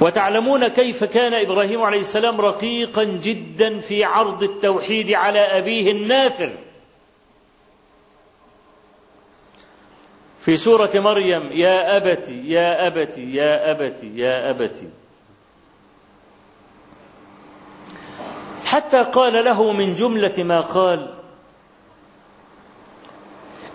وتعلمون 0.00 0.68
كيف 0.68 1.04
كان 1.04 1.34
إبراهيم 1.34 1.82
عليه 1.82 1.98
السلام 2.00 2.40
رقيقا 2.40 3.04
جدا 3.04 3.80
في 3.80 4.04
عرض 4.04 4.42
التوحيد 4.42 5.12
على 5.12 5.38
أبيه 5.38 5.92
النافر. 5.92 6.52
في 10.44 10.56
سورة 10.56 10.90
مريم 10.94 11.52
يا 11.52 11.96
ابت 11.96 12.28
يا 12.28 12.86
ابت 12.86 13.18
يا 13.18 13.70
ابت 13.70 14.04
يا 14.04 14.50
ابت 14.50 14.78
حتى 18.64 19.02
قال 19.02 19.44
له 19.44 19.72
من 19.72 19.94
جملة 19.94 20.42
ما 20.42 20.60
قال 20.60 21.14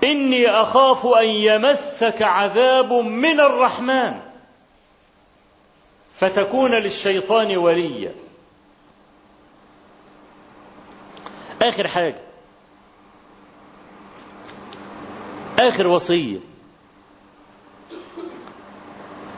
إني 0.03 0.49
أخاف 0.49 1.05
أن 1.05 1.27
يمسك 1.27 2.21
عذاب 2.21 2.93
من 2.93 3.39
الرحمن. 3.39 4.24
فتكون 6.15 6.71
للشيطان 6.71 7.57
وليا. 7.57 8.11
آخر 11.61 11.87
حاجة. 11.87 12.21
آخر 15.59 15.87
وصية. 15.87 16.37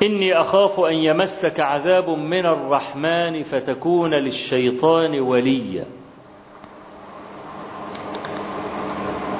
إني 0.03 0.41
أخاف 0.41 0.79
أن 0.79 0.93
يمسك 0.93 1.59
عذاب 1.59 2.09
من 2.09 2.45
الرحمن 2.45 3.43
فتكون 3.43 4.13
للشيطان 4.13 5.19
وليا. 5.19 5.85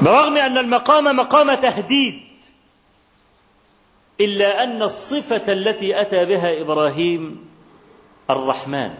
برغم 0.02 0.38
أن 0.38 0.58
المقام 0.58 1.16
مقام 1.16 1.54
تهديد 1.54 2.27
إلا 4.22 4.64
أن 4.64 4.82
الصفة 4.82 5.54
التي 5.54 6.02
أتى 6.02 6.26
بها 6.26 6.62
إبراهيم 6.62 7.50
الرحمن. 8.30 8.94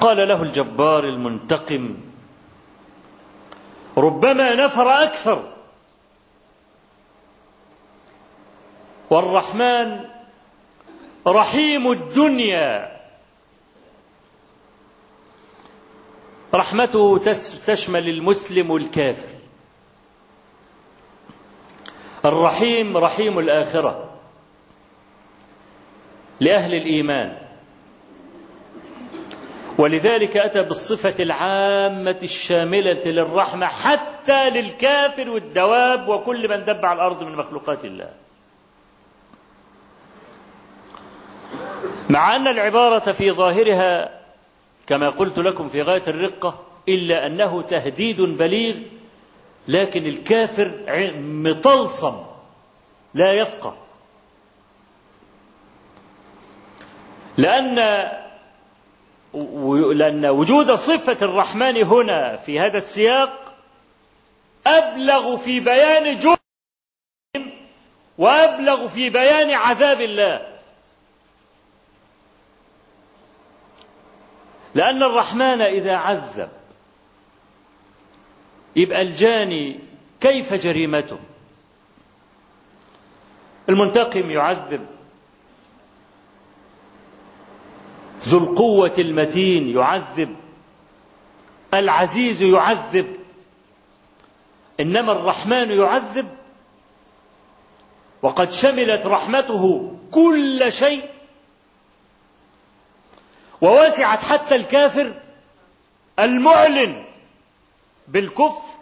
قال 0.00 0.28
له 0.28 0.42
الجبار 0.42 1.04
المنتقم 1.04 1.96
ربما 3.98 4.54
نفر 4.54 4.90
أكثر. 5.02 5.52
والرحمن 9.10 10.04
رحيم 11.26 11.92
الدنيا. 11.92 12.96
رحمته 16.54 17.18
تشمل 17.66 18.08
المسلم 18.08 18.70
والكافر 18.70 19.35
الرحيم 22.26 22.96
رحيم 22.96 23.38
الآخرة 23.38 24.10
لأهل 26.40 26.74
الإيمان. 26.74 27.36
ولذلك 29.78 30.36
أتى 30.36 30.62
بالصفة 30.62 31.22
العامة 31.22 32.18
الشاملة 32.22 33.02
للرحمة 33.04 33.66
حتى 33.66 34.50
للكافر 34.50 35.28
والدواب 35.30 36.08
وكل 36.08 36.48
من 36.48 36.64
دب 36.64 36.84
على 36.84 36.96
الأرض 36.96 37.22
من 37.22 37.36
مخلوقات 37.36 37.84
الله. 37.84 38.10
مع 42.10 42.36
أن 42.36 42.46
العبارة 42.46 43.12
في 43.12 43.32
ظاهرها 43.32 44.20
كما 44.86 45.10
قلت 45.10 45.38
لكم 45.38 45.68
في 45.68 45.82
غاية 45.82 46.02
الرقة 46.08 46.64
إلا 46.88 47.26
أنه 47.26 47.62
تهديد 47.62 48.20
بليغ 48.20 48.74
لكن 49.68 50.06
الكافر 50.06 50.84
مطلسم 51.18 52.24
لا 53.14 53.32
يفقه. 53.32 53.76
لأن 57.38 57.76
لأن 59.94 60.26
وجود 60.26 60.74
صفة 60.74 61.16
الرحمن 61.22 61.84
هنا 61.84 62.36
في 62.36 62.60
هذا 62.60 62.78
السياق 62.78 63.54
أبلغ 64.66 65.36
في 65.36 65.60
بيان 65.60 66.18
جرم 66.18 66.36
وأبلغ 68.18 68.88
في 68.88 69.10
بيان 69.10 69.50
عذاب 69.50 70.00
الله. 70.00 70.56
لأن 74.74 75.02
الرحمن 75.02 75.62
إذا 75.62 75.96
عذب 75.96 76.55
يبقى 78.76 79.02
الجاني 79.02 79.80
كيف 80.20 80.54
جريمته؟ 80.54 81.18
المنتقم 83.68 84.30
يعذب. 84.30 84.86
ذو 88.28 88.38
القوة 88.38 88.94
المتين 88.98 89.68
يعذب. 89.68 90.36
العزيز 91.74 92.42
يعذب. 92.42 93.16
إنما 94.80 95.12
الرحمن 95.12 95.70
يعذب. 95.70 96.28
وقد 98.22 98.50
شملت 98.50 99.06
رحمته 99.06 99.94
كل 100.10 100.72
شيء. 100.72 101.10
ووسعت 103.60 104.18
حتى 104.18 104.54
الكافر 104.56 105.14
المعلن. 106.18 107.04
بالكفر 108.08 108.76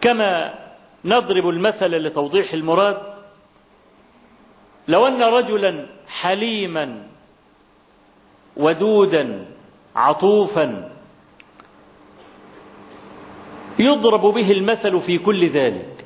كما 0.00 0.54
نضرب 1.04 1.48
المثل 1.48 1.86
لتوضيح 1.90 2.52
المراد 2.52 3.16
لو 4.88 5.06
أن 5.06 5.22
رجلا 5.22 5.86
حليما 6.08 7.08
ودودا 8.56 9.46
عطوفا 9.96 10.96
يضرب 13.78 14.20
به 14.34 14.50
المثل 14.50 15.00
في 15.00 15.18
كل 15.18 15.48
ذلك 15.48 16.04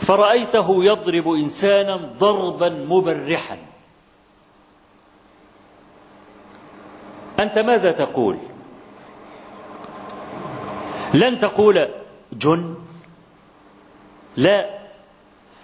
فرأيته 0.00 0.84
يضرب 0.84 1.28
إنسانا 1.28 1.96
ضربا 1.96 2.68
مبرحا. 2.68 3.58
أنت 7.40 7.58
ماذا 7.58 7.92
تقول؟ 7.92 8.38
لن 11.14 11.40
تقول 11.40 11.88
جن 12.32 12.74
لا 14.36 14.76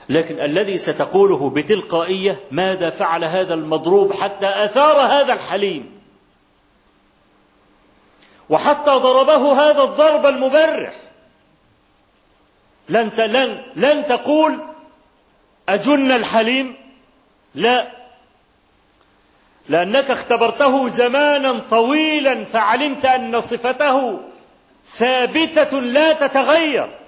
لكن 0.09 0.41
الذي 0.41 0.79
ستقوله 0.79 1.51
بتلقائية 1.51 2.41
ماذا 2.51 2.91
فعل 2.91 3.25
هذا 3.25 3.55
المضروب 3.55 4.13
حتى 4.13 4.65
أثار 4.65 4.97
هذا 4.97 5.33
الحليم؟ 5.33 6.01
وحتى 8.51 8.91
ضربه 8.91 9.53
هذا 9.53 9.83
الضرب 9.83 10.27
المبرح. 10.27 10.95
لن 12.89 13.09
لن 13.09 13.63
لن 13.77 14.07
تقول 14.07 14.61
أجن 15.69 16.11
الحليم؟ 16.11 16.77
لا. 17.55 18.02
لأنك 19.69 20.11
اختبرته 20.11 20.89
زمانا 20.89 21.59
طويلا 21.71 22.45
فعلمت 22.45 23.05
أن 23.05 23.41
صفته 23.41 24.21
ثابتة 24.87 25.81
لا 25.81 26.13
تتغير. 26.13 26.99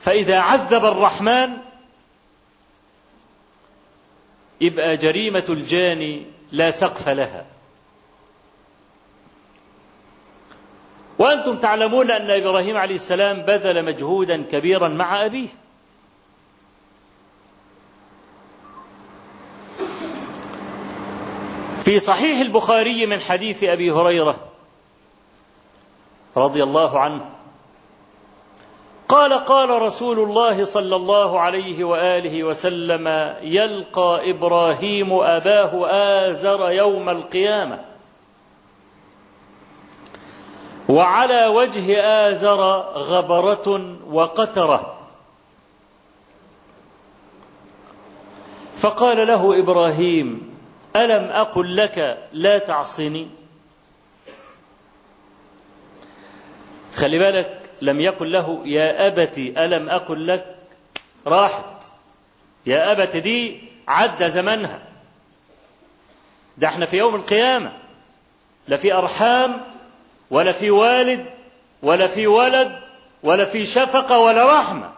فإذا 0.00 0.38
عذب 0.38 0.84
الرحمن 0.84 1.56
يبقى 4.60 4.96
جريمة 4.96 5.44
الجاني 5.48 6.26
لا 6.52 6.70
سقف 6.70 7.08
لها. 7.08 7.46
وأنتم 11.18 11.58
تعلمون 11.58 12.10
أن 12.10 12.30
إبراهيم 12.30 12.76
عليه 12.76 12.94
السلام 12.94 13.42
بذل 13.42 13.84
مجهودا 13.84 14.42
كبيرا 14.42 14.88
مع 14.88 15.24
أبيه. 15.26 15.48
في 21.86 21.98
صحيح 21.98 22.40
البخاري 22.40 23.06
من 23.06 23.20
حديث 23.20 23.64
أبي 23.64 23.90
هريرة 23.90 24.36
رضي 26.36 26.62
الله 26.62 27.00
عنه. 27.00 27.30
قال 29.08 29.44
قال 29.44 29.82
رسول 29.82 30.18
الله 30.18 30.64
صلى 30.64 30.96
الله 30.96 31.40
عليه 31.40 31.84
وآله 31.84 32.44
وسلم 32.44 33.34
يلقى 33.42 34.30
إبراهيم 34.30 35.12
أباه 35.12 35.86
آزر 36.30 36.70
يوم 36.70 37.08
القيامة. 37.08 37.84
وعلى 40.88 41.46
وجه 41.46 42.02
آزر 42.02 42.60
غبرة 42.94 43.96
وقترة. 44.10 44.98
فقال 48.76 49.26
له 49.26 49.58
إبراهيم 49.58 50.55
ألم 51.04 51.24
أقل 51.30 51.76
لك 51.76 52.28
لا 52.32 52.58
تعصني؟ 52.58 53.28
خلي 56.96 57.18
بالك 57.18 57.60
لم 57.82 58.00
يقل 58.00 58.32
له 58.32 58.62
يا 58.64 59.06
أبت 59.06 59.38
ألم 59.38 59.88
أقل 59.88 60.26
لك؟ 60.26 60.56
راحت. 61.26 61.82
يا 62.66 62.92
أبت 62.92 63.16
دي 63.16 63.60
عدى 63.88 64.28
زمنها. 64.28 64.78
ده 66.58 66.68
إحنا 66.68 66.86
في 66.86 66.96
يوم 66.96 67.14
القيامة. 67.14 67.72
لا 68.68 68.76
في 68.76 68.94
أرحام 68.94 69.60
ولا 70.30 70.52
في 70.52 70.70
والد 70.70 71.26
ولا 71.82 72.06
في 72.06 72.26
ولد 72.26 72.78
ولا 73.22 73.44
في 73.44 73.66
شفقة 73.66 74.18
ولا 74.18 74.58
رحمة. 74.60 74.92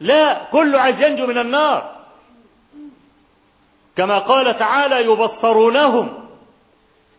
لا 0.00 0.44
كله 0.44 0.78
عايز 0.78 1.02
ينجو 1.02 1.26
من 1.26 1.38
النار. 1.38 2.01
كما 3.96 4.18
قال 4.18 4.58
تعالى 4.58 5.04
يبصرونهم. 5.04 6.28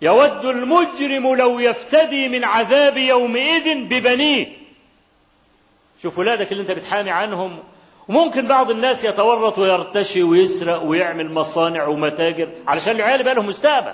يود 0.01 0.45
المجرم 0.45 1.35
لو 1.35 1.59
يفتدي 1.59 2.29
من 2.29 2.43
عذاب 2.43 2.97
يومئذ 2.97 3.83
ببنيه. 3.83 4.47
شوف 6.03 6.19
ولادك 6.19 6.51
اللي 6.51 6.61
انت 6.61 6.71
بتحامي 6.71 7.11
عنهم. 7.11 7.63
وممكن 8.07 8.47
بعض 8.47 8.69
الناس 8.69 9.03
يتورط 9.03 9.57
ويرتشي 9.57 10.23
ويسرق 10.23 10.83
ويعمل 10.83 11.33
مصانع 11.33 11.87
ومتاجر 11.87 12.49
علشان 12.67 12.95
العيال 12.95 13.21
يبقى 13.21 13.35
لهم 13.35 13.47
مستقبل. 13.47 13.93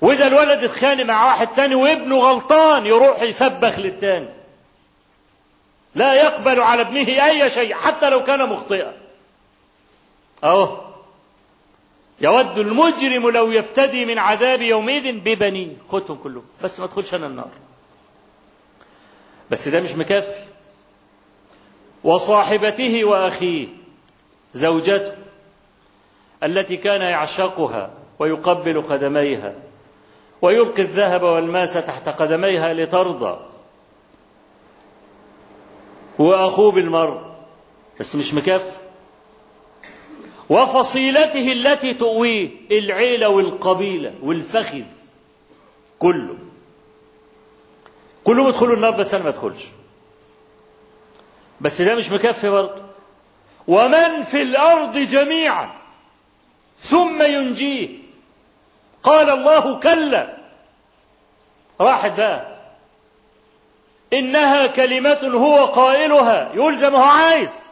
وإذا 0.00 0.26
الولد 0.26 0.64
اتخانق 0.64 1.04
مع 1.04 1.24
واحد 1.26 1.46
تاني 1.46 1.74
وابنه 1.74 2.18
غلطان 2.18 2.86
يروح 2.86 3.22
يسبخ 3.22 3.78
للتاني. 3.78 4.28
لا 5.94 6.14
يقبل 6.14 6.60
على 6.60 6.82
ابنه 6.82 7.26
أي 7.26 7.50
شيء 7.50 7.74
حتى 7.74 8.10
لو 8.10 8.24
كان 8.24 8.48
مخطئا. 8.48 8.92
أهو. 10.44 10.84
يود 12.20 12.58
المجرم 12.58 13.30
لو 13.30 13.50
يفتدي 13.50 14.04
من 14.04 14.18
عذاب 14.18 14.62
يومئذ 14.62 15.20
ببنيه 15.20 15.76
خدهم 15.90 16.16
كلهم. 16.16 16.44
بس 16.62 16.80
ما 16.80 16.86
تدخلش 16.86 17.14
أنا 17.14 17.26
النار. 17.26 17.50
بس 19.50 19.68
ده 19.68 19.80
مش 19.80 19.92
مكفي. 19.92 20.44
وصاحبته 22.04 23.04
وأخيه 23.04 23.68
زوجته 24.54 25.14
التي 26.42 26.76
كان 26.76 27.00
يعشقها 27.00 27.90
ويقبل 28.18 28.82
قدميها 28.82 29.54
ويلقي 30.42 30.82
الذهب 30.82 31.22
والماس 31.22 31.72
تحت 31.74 32.08
قدميها 32.08 32.72
لترضى. 32.74 33.40
وأخوه 36.18 36.72
بالمر 36.72 37.34
بس 38.00 38.16
مش 38.16 38.34
مكفي. 38.34 38.83
وفصيلته 40.50 41.52
التي 41.52 41.94
تؤويه 41.94 42.50
العيله 42.70 43.28
والقبيلة 43.28 44.14
والفخذ 44.22 44.82
كله. 45.98 46.36
كلهم 48.24 48.48
يدخلوا 48.48 48.76
النار 48.76 48.90
بس 48.90 49.14
أنا 49.14 49.24
ما 49.24 49.30
أدخلش. 49.30 49.64
بس 51.60 51.82
ده 51.82 51.94
مش 51.94 52.10
مكفي 52.10 52.48
برضه. 52.48 52.82
ومن 53.68 54.22
في 54.22 54.42
الأرض 54.42 54.98
جميعا 54.98 55.74
ثم 56.78 57.22
ينجيه. 57.22 57.88
قال 59.02 59.30
الله 59.30 59.80
كلا. 59.80 60.36
راحت 61.80 62.12
بقى. 62.16 62.54
إنها 64.12 64.66
كلمة 64.66 65.20
هو 65.34 65.64
قائلها. 65.64 66.50
يلزم 66.54 66.94
هو 66.94 67.02
عايز. 67.02 67.63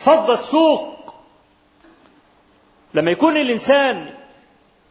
فض 0.00 0.30
السوق. 0.30 1.14
لما 2.94 3.10
يكون 3.10 3.36
الإنسان 3.36 4.14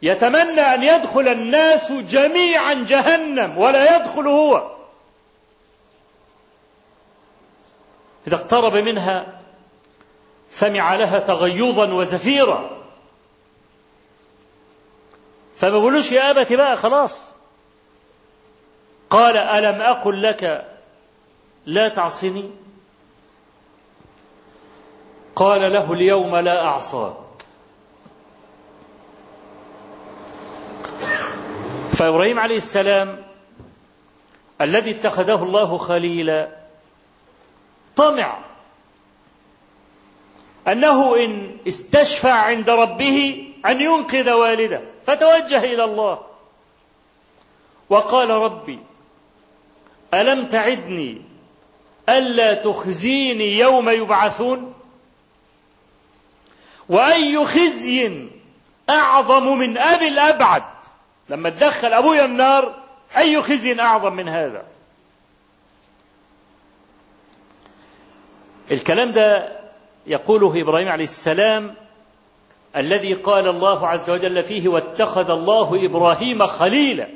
يتمنى 0.02 0.62
أن 0.62 0.84
يدخل 0.84 1.28
الناس 1.28 1.92
جميعا 1.92 2.74
جهنم 2.74 3.58
ولا 3.58 3.96
يدخل 3.96 4.28
هو. 4.28 4.76
إذا 8.28 8.36
اقترب 8.36 8.74
منها 8.74 9.40
سمع 10.50 10.96
لها 10.96 11.20
تغيظا 11.20 11.94
وزفيرا. 11.94 12.70
فما 15.58 15.70
بيقولوش 15.70 16.12
يا 16.12 16.32
ابت 16.32 16.54
بقى 16.54 16.78
خلاص. 16.78 17.36
قال 19.10 19.38
ألم 19.38 19.82
أقل 19.82 20.24
لك 20.24 20.68
لا 21.66 21.90
تعصني؟ 21.90 22.52
قال 25.36 25.74
له 25.74 25.94
اليوم 25.94 26.36
لا 26.36 26.66
اعصاك 26.66 27.16
فإبراهيم 31.92 32.40
عليه 32.40 32.56
السلام 32.56 33.24
الذي 34.62 34.92
اتخذه 34.92 35.44
الله 35.44 35.78
خليلا 35.78 36.50
طمع 37.96 38.38
أنه 40.68 41.16
إن 41.16 41.58
استشفع 41.68 42.34
عند 42.34 42.70
ربه 42.70 43.48
أن 43.66 43.82
ينقذ 43.82 44.32
والده 44.32 44.82
فتوجه 45.06 45.64
إلى 45.64 45.84
الله. 45.84 46.20
وقال 47.90 48.30
ربي 48.30 48.80
ألم 50.14 50.46
تعدني 50.46 51.22
ألا 52.10 52.54
تخزيني 52.54 53.58
يوم 53.58 53.90
يبعثون؟ 53.90 54.74
وأي 56.90 57.46
خزي 57.46 58.28
أعظم 58.90 59.58
من 59.58 59.78
أبي 59.78 60.08
الأبعد. 60.08 60.64
لما 61.30 61.50
تدخل 61.50 61.94
أبويا 61.94 62.26
النار 62.26 62.76
أي 63.18 63.42
خزي 63.42 63.80
أعظم 63.80 64.14
من 64.14 64.30
هذا؟ 64.30 64.64
الكلام 68.72 69.12
ده 69.12 69.60
يقوله 70.08 70.62
إبراهيم 70.62 70.88
عليه 70.88 71.04
السلام 71.04 71.76
الذي 72.76 73.14
قال 73.14 73.48
الله 73.48 73.88
عز 73.88 74.10
وجل 74.10 74.44
فيه 74.44 74.68
واتخذ 74.68 75.30
الله 75.30 75.86
إبراهيم 75.86 76.48
خليلا. 76.48 77.08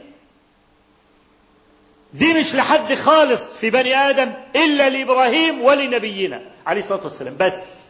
دي 2.14 2.34
مش 2.34 2.56
لحد 2.56 2.94
خالص 2.94 3.58
في 3.58 3.70
بني 3.70 3.96
آدم 3.96 4.34
إلا 4.56 4.90
لإبراهيم 4.90 5.62
ولنبينا 5.62 6.42
عليه 6.66 6.80
الصلاة 6.82 7.04
والسلام. 7.04 7.36
بس 7.40 7.83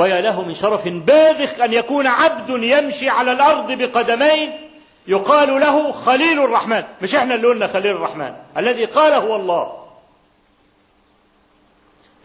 ويا 0.00 0.20
له 0.20 0.42
من 0.42 0.54
شرف 0.54 0.88
باذخ 0.88 1.60
أن 1.60 1.72
يكون 1.72 2.06
عبد 2.06 2.50
يمشي 2.50 3.08
على 3.08 3.32
الأرض 3.32 3.72
بقدمين 3.72 4.70
يقال 5.06 5.60
له 5.60 5.92
خليل 5.92 6.44
الرحمن. 6.44 6.84
مش 7.02 7.14
إحنا 7.14 7.34
اللي 7.34 7.46
قلنا 7.46 7.66
خليل 7.66 7.90
الرحمن. 7.96 8.34
الذي 8.56 8.84
قال 8.84 9.12
هو 9.12 9.36
الله. 9.36 9.86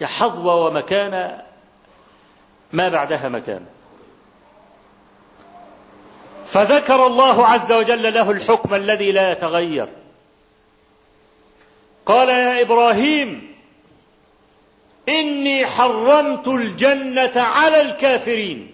يا 0.02 0.08
حظوة 0.08 0.56
ومكانة 0.56 1.42
ما 2.74 2.90
بعدها 2.90 3.30
مكان. 3.30 3.66
فذكر 6.46 7.08
الله 7.08 7.48
عز 7.48 7.72
وجل 7.72 8.14
له 8.14 8.32
الحكم 8.32 8.76
الذي 8.76 9.12
لا 9.12 9.32
يتغير. 9.32 9.90
قال 12.06 12.30
يا 12.30 12.62
إبراهيم 12.62 13.55
إني 15.10 15.66
حرمت 15.66 16.48
الجنة 16.48 17.42
على 17.42 17.82
الكافرين. 17.82 18.72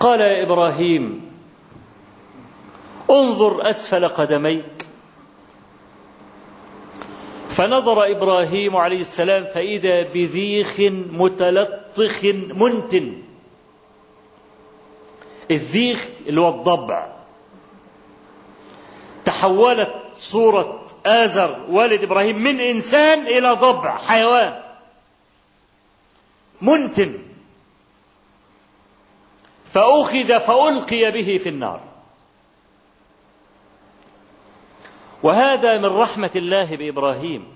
قال 0.00 0.20
يا 0.20 0.42
إبراهيم 0.42 1.30
انظر 3.10 3.70
أسفل 3.70 4.08
قدميك. 4.08 4.86
فنظر 7.48 8.10
إبراهيم 8.10 8.76
عليه 8.76 9.00
السلام 9.00 9.44
فإذا 9.44 10.02
بذيخ 10.02 10.80
متلطخ 11.10 12.24
منتن 12.54 13.22
الذيخ 15.50 16.08
اللي 16.26 16.40
هو 16.40 16.48
الضبع. 16.48 17.12
تحولت 19.24 20.03
صورة 20.24 20.86
آزر 21.06 21.60
والد 21.68 22.02
إبراهيم 22.02 22.38
من 22.38 22.60
إنسان 22.60 23.26
إلى 23.26 23.52
ضبع 23.52 23.96
حيوان. 23.96 24.62
منتن. 26.60 27.18
فأخذ 29.72 30.40
فألقي 30.40 31.10
به 31.10 31.38
في 31.38 31.48
النار. 31.48 31.80
وهذا 35.22 35.78
من 35.78 35.96
رحمة 35.96 36.30
الله 36.36 36.76
بإبراهيم. 36.76 37.46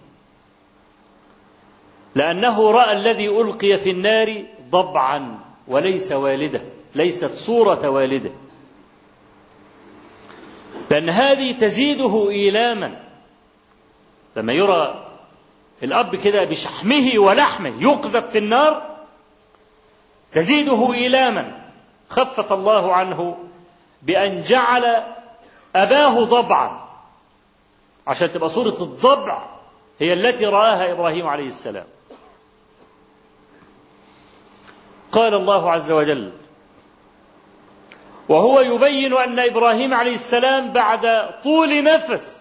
لأنه 2.14 2.70
رأى 2.70 2.92
الذي 2.92 3.28
ألقي 3.28 3.78
في 3.78 3.90
النار 3.90 4.44
ضبعا 4.70 5.38
وليس 5.68 6.12
والده 6.12 6.62
ليست 6.94 7.34
صورة 7.34 7.88
والده. 7.88 8.30
لأن 10.90 11.10
هذه 11.10 11.58
تزيده 11.58 12.30
إيلاما. 12.30 13.04
لما 14.36 14.52
يرى 14.52 15.04
الأب 15.82 16.16
كده 16.16 16.44
بشحمه 16.44 17.18
ولحمه 17.18 17.82
يقذف 17.82 18.30
في 18.30 18.38
النار 18.38 18.96
تزيده 20.32 20.92
إيلاما. 20.94 21.70
خفف 22.08 22.52
الله 22.52 22.94
عنه 22.94 23.38
بأن 24.02 24.42
جعل 24.42 24.84
أباه 25.76 26.24
ضبعا. 26.24 26.88
عشان 28.06 28.32
تبقى 28.32 28.48
صورة 28.48 28.82
الضبع 28.82 29.42
هي 30.00 30.12
التي 30.12 30.44
رآها 30.44 30.92
إبراهيم 30.92 31.26
عليه 31.26 31.46
السلام. 31.46 31.86
قال 35.12 35.34
الله 35.34 35.72
عز 35.72 35.90
وجل 35.92 36.32
وهو 38.28 38.60
يبين 38.60 39.16
أن 39.16 39.38
إبراهيم 39.38 39.94
عليه 39.94 40.14
السلام 40.14 40.72
بعد 40.72 41.30
طول 41.42 41.84
نفس 41.84 42.38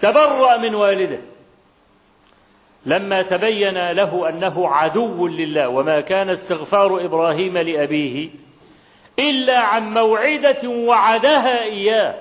تبرأ 0.00 0.56
من 0.56 0.74
والده. 0.74 1.20
لما 2.86 3.22
تبين 3.22 3.90
له 3.90 4.28
أنه 4.28 4.68
عدو 4.68 5.26
لله 5.26 5.68
وما 5.68 6.00
كان 6.00 6.30
استغفار 6.30 7.04
إبراهيم 7.04 7.58
لأبيه 7.58 8.30
إلا 9.18 9.58
عن 9.58 9.94
موعدة 9.94 10.68
وعدها 10.68 11.62
إياه 11.62 12.14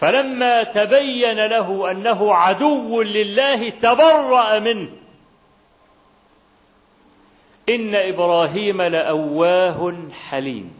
فلما 0.00 0.62
تبين 0.62 1.46
له 1.46 1.90
أنه 1.90 2.34
عدو 2.34 3.02
لله 3.02 3.70
تبرأ 3.70 4.58
منه. 4.58 4.99
إن 7.74 7.94
إبراهيم 7.94 8.82
لأواه 8.82 9.94
حليم. 10.28 10.72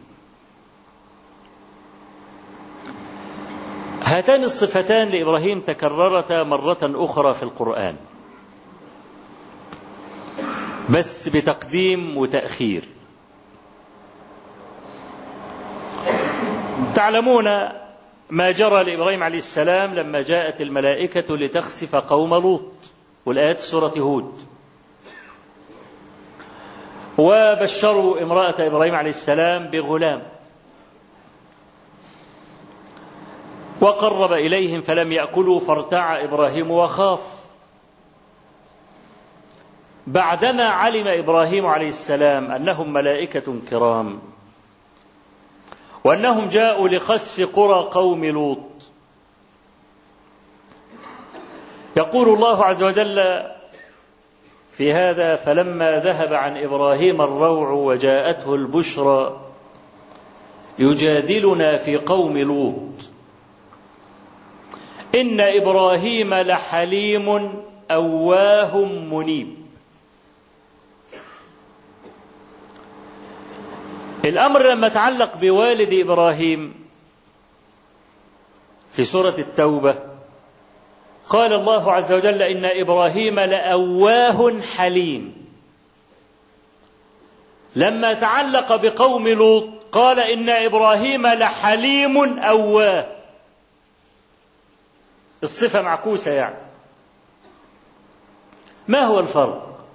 هاتان 4.03 4.43
الصفتان 4.43 5.07
لإبراهيم 5.07 5.59
تكررتا 5.59 6.43
مرة 6.43 6.77
أخرى 6.83 7.33
في 7.33 7.43
القرآن. 7.43 7.95
بس 10.89 11.29
بتقديم 11.29 12.17
وتأخير. 12.17 12.83
تعلمون 16.95 17.45
ما 18.29 18.51
جرى 18.51 18.83
لإبراهيم 18.83 19.23
عليه 19.23 19.37
السلام 19.37 19.95
لما 19.95 20.21
جاءت 20.21 20.61
الملائكة 20.61 21.37
لتخسف 21.37 21.95
قوم 21.95 22.35
لوط. 22.35 22.71
والآيات 23.25 23.59
في 23.59 23.65
سورة 23.65 23.93
هود. 23.97 24.50
وبشروا 27.21 28.21
امرأة 28.21 28.55
إبراهيم 28.59 28.95
عليه 28.95 29.09
السلام 29.09 29.67
بغلام. 29.67 30.21
وقرب 33.81 34.31
إليهم 34.33 34.81
فلم 34.81 35.11
يأكلوا 35.11 35.59
فارتع 35.59 36.23
إبراهيم 36.23 36.71
وخاف. 36.71 37.21
بعدما 40.07 40.63
علم 40.63 41.07
إبراهيم 41.07 41.65
عليه 41.65 41.87
السلام 41.87 42.51
أنهم 42.51 42.93
ملائكة 42.93 43.59
كرام 43.69 44.21
وأنهم 46.03 46.49
جاءوا 46.49 46.89
لخسف 46.89 47.55
قرى 47.55 47.89
قوم 47.91 48.25
لوط. 48.25 48.71
يقول 51.97 52.29
الله 52.29 52.65
عز 52.65 52.83
وجل 52.83 53.17
في 54.73 54.93
هذا 54.93 55.35
فلما 55.35 55.99
ذهب 55.99 56.33
عن 56.33 56.57
إبراهيم 56.57 57.21
الروع 57.21 57.71
وجاءته 57.71 58.55
البشرى 58.55 59.41
يجادلنا 60.79 61.77
في 61.77 61.97
قوم 61.97 62.37
لوط. 62.37 63.09
إن 65.15 65.41
إبراهيم 65.41 66.33
لحليم 66.33 67.53
أواه 67.91 68.85
منيب. 68.85 69.61
الأمر 74.25 74.71
لما 74.71 74.87
تعلق 74.87 75.37
بوالد 75.37 75.93
إبراهيم 75.93 76.73
في 78.95 79.03
سورة 79.03 79.35
التوبة 79.37 80.10
قال 81.31 81.53
الله 81.53 81.91
عز 81.91 82.11
وجل 82.11 82.41
إن 82.41 82.65
إبراهيم 82.65 83.39
لأواه 83.39 84.61
حليم. 84.77 85.47
لما 87.75 88.13
تعلق 88.13 88.75
بقوم 88.75 89.27
لوط 89.27 89.69
قال 89.91 90.19
إن 90.19 90.49
إبراهيم 90.49 91.27
لحليم 91.27 92.39
أواه. 92.39 93.07
الصفة 95.43 95.81
معكوسة 95.81 96.31
يعني. 96.31 96.55
ما 98.87 99.05
هو 99.05 99.19
الفرق؟ 99.19 99.85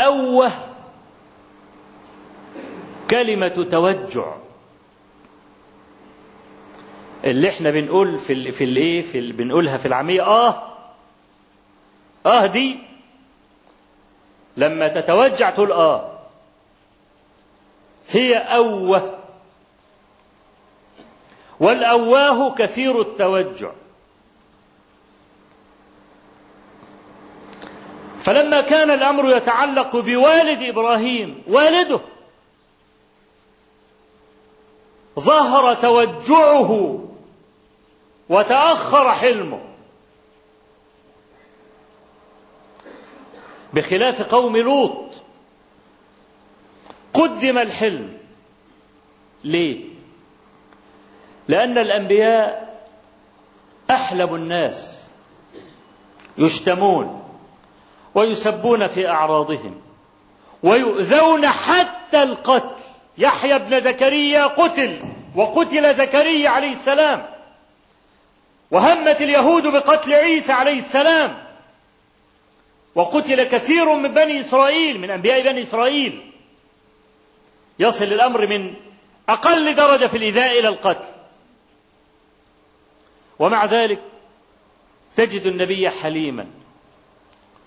أوه 0.00 0.50
كلمة 3.10 3.66
توجع. 3.70 4.47
اللي 7.24 7.48
إحنا 7.48 7.70
بنقول 7.70 8.18
في 8.18 8.32
ال 8.32 8.52
في 8.52 8.64
الايه 8.64 9.02
في 9.02 9.18
ال 9.18 9.32
بنقولها 9.32 9.76
في 9.76 9.86
العامية 9.86 10.22
آه 10.22 10.62
آه 12.26 12.46
دي 12.46 12.78
لما 14.56 14.88
تتوجع 14.88 15.50
تقول 15.50 15.72
آه. 15.72 16.18
هي 18.10 18.36
أوه. 18.36 19.18
والأواه 21.60 22.54
كثير 22.54 23.00
التوجع. 23.00 23.70
فلما 28.20 28.60
كان 28.60 28.90
الأمر 28.90 29.36
يتعلق 29.36 29.96
بوالد 29.96 30.62
إبراهيم 30.62 31.42
والده 31.48 32.00
ظهر 35.20 35.74
توجعه 35.74 37.00
وتأخر 38.28 39.12
حلمه. 39.12 39.60
بخلاف 43.72 44.22
قوم 44.22 44.56
لوط 44.56 45.22
قدم 47.14 47.58
الحلم. 47.58 48.18
ليه؟ 49.44 49.84
لأن 51.48 51.78
الأنبياء 51.78 52.68
احلب 53.90 54.34
الناس 54.34 55.04
يشتمون 56.38 57.22
ويسبون 58.14 58.86
في 58.86 59.08
أعراضهم 59.08 59.80
ويؤذون 60.62 61.46
حتى 61.46 62.22
القتل. 62.22 62.82
يحيى 63.18 63.58
بن 63.58 63.80
زكريا 63.80 64.46
قتل 64.46 64.98
وقتل 65.36 65.94
زكريا 65.94 66.50
عليه 66.50 66.72
السلام. 66.72 67.37
وهمت 68.70 69.20
اليهود 69.20 69.66
بقتل 69.66 70.12
عيسى 70.12 70.52
عليه 70.52 70.76
السلام. 70.76 71.48
وقتل 72.94 73.44
كثير 73.44 73.94
من 73.94 74.14
بني 74.14 74.40
إسرائيل 74.40 75.00
من 75.00 75.10
أنبياء 75.10 75.42
بني 75.42 75.62
إسرائيل. 75.62 76.32
يصل 77.78 78.04
الأمر 78.04 78.46
من 78.46 78.74
أقل 79.28 79.74
درجة 79.74 80.06
في 80.06 80.16
الإيذاء 80.16 80.58
إلى 80.58 80.68
القتل. 80.68 81.08
ومع 83.38 83.64
ذلك 83.64 84.02
تجد 85.16 85.46
النبي 85.46 85.90
حليما 85.90 86.46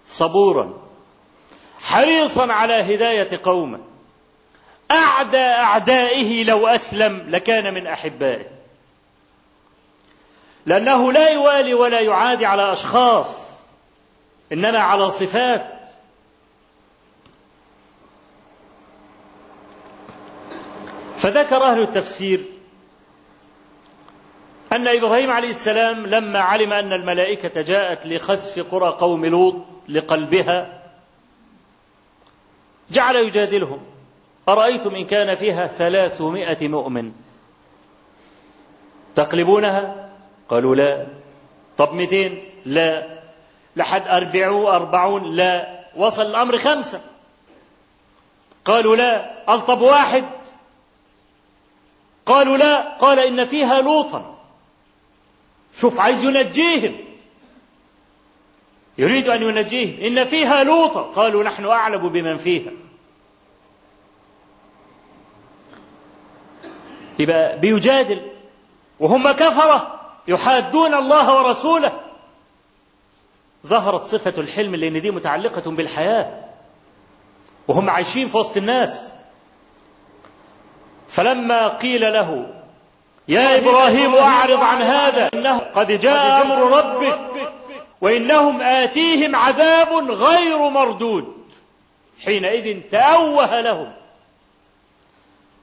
صبورا 0.05 0.81
حريصا 1.79 2.53
على 2.53 2.95
هداية 2.95 3.39
قومه. 3.43 3.79
أعدى 4.91 5.37
أعدائه 5.37 6.43
لو 6.43 6.67
أسلم 6.67 7.25
لكان 7.29 7.73
من 7.73 7.87
أحبائه. 7.87 8.60
لأنه 10.65 11.11
لا 11.11 11.29
يوالي 11.29 11.73
ولا 11.73 12.01
يعادي 12.01 12.45
على 12.45 12.73
أشخاص 12.73 13.59
إنما 14.53 14.79
على 14.79 15.09
صفات. 15.09 15.81
فذكر 21.17 21.63
أهل 21.63 21.81
التفسير 21.81 22.45
أن 24.73 24.87
إبراهيم 24.87 25.31
عليه 25.31 25.49
السلام 25.49 26.05
لما 26.05 26.39
علم 26.39 26.73
أن 26.73 26.93
الملائكة 26.93 27.61
جاءت 27.61 28.05
لخسف 28.05 28.71
قرى 28.71 28.89
قوم 28.89 29.25
لوط 29.25 29.55
لقلبها 29.89 30.83
جعل 32.91 33.15
يجادلهم. 33.15 33.79
أرأيتم 34.49 34.95
إن 34.95 35.05
كان 35.05 35.35
فيها 35.35 35.67
ثلاثمائة 35.67 36.67
مؤمن 36.67 37.11
تقلبونها؟ 39.15 40.10
قالوا 40.51 40.75
لا. 40.75 41.07
طب 41.77 41.93
مئتين 41.93 42.43
لا. 42.65 43.19
لحد 43.75 44.07
أربعوا 44.07 44.75
أربعون؟ 44.75 45.35
لا. 45.35 45.85
وصل 45.95 46.21
الأمر 46.21 46.57
خمسة. 46.57 47.01
قالوا 48.65 48.95
لا. 48.95 49.43
قال 49.47 49.65
طب 49.65 49.81
واحد. 49.81 50.25
قالوا 52.25 52.57
لا. 52.57 52.97
قال 52.97 53.19
إن 53.19 53.45
فيها 53.45 53.81
لوطا. 53.81 54.37
شوف 55.77 55.99
عايز 55.99 56.23
ينجيهم. 56.23 56.97
يريد 58.97 59.27
أن 59.27 59.41
ينجيهم. 59.41 59.99
إن 60.01 60.23
فيها 60.25 60.63
لوطا. 60.63 61.01
قالوا 61.01 61.43
نحن 61.43 61.65
أعلم 61.65 62.09
بمن 62.09 62.37
فيها. 62.37 62.71
يبقى 67.19 67.59
بيجادل. 67.59 68.31
وهم 68.99 69.31
كفرة. 69.31 70.00
يحادون 70.27 70.93
الله 70.93 71.35
ورسوله. 71.35 71.99
ظهرت 73.67 74.01
صفة 74.01 74.33
الحلم 74.37 74.75
لأن 74.75 75.01
دي 75.01 75.11
متعلقة 75.11 75.71
بالحياة. 75.71 76.45
وهم 77.67 77.89
عايشين 77.89 78.27
في 78.27 78.37
وسط 78.37 78.57
الناس. 78.57 79.11
فلما 81.09 81.67
قيل 81.67 82.01
له 82.01 82.47
يا 83.27 83.57
إبراهيم 83.57 84.15
أعرض 84.15 84.59
عن 84.59 84.81
هذا 84.81 85.29
إنه 85.33 85.57
قد 85.57 85.91
جاء 85.91 86.41
أمر 86.41 86.77
ربك 86.77 87.19
وإنهم 88.01 88.61
آتيهم 88.61 89.35
عذاب 89.35 89.93
غير 90.11 90.69
مردود. 90.69 91.35
حينئذ 92.25 92.81
تأوه 92.91 93.61
لهم 93.61 93.93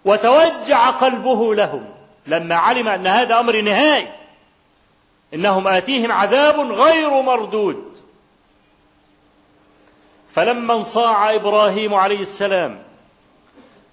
وتوجع 0.04 0.90
قلبه 0.90 1.54
لهم. 1.54 1.84
لما 2.26 2.54
علم 2.54 2.88
أن 2.88 3.06
هذا 3.06 3.40
أمر 3.40 3.60
نهائي 3.60 4.08
إنهم 5.34 5.68
آتيهم 5.68 6.12
عذاب 6.12 6.60
غير 6.60 7.22
مردود. 7.22 7.84
فلما 10.32 10.74
انصاع 10.74 11.34
إبراهيم 11.34 11.94
عليه 11.94 12.20
السلام 12.20 12.82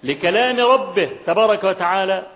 لكلام 0.02 0.60
ربه 0.60 1.10
تبارك 1.26 1.64
وتعالى 1.64 2.26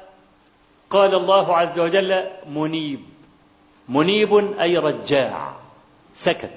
قال 0.91 1.15
الله 1.15 1.57
عز 1.57 1.81
وجل 1.81 2.27
منيب. 2.49 3.01
منيب 3.89 4.61
أي 4.61 4.77
رجاع. 4.79 5.53
سكت. 6.15 6.51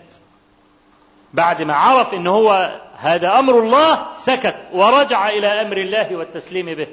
بعد 1.33 1.61
ما 1.61 1.73
عرف 1.73 2.13
إن 2.13 2.27
هو 2.27 2.79
هذا 2.95 3.39
أمر 3.39 3.59
الله 3.59 4.07
سكت 4.17 4.55
ورجع 4.73 5.29
إلى 5.29 5.47
أمر 5.47 5.77
الله 5.77 6.15
والتسليم 6.15 6.65
به. 6.65 6.87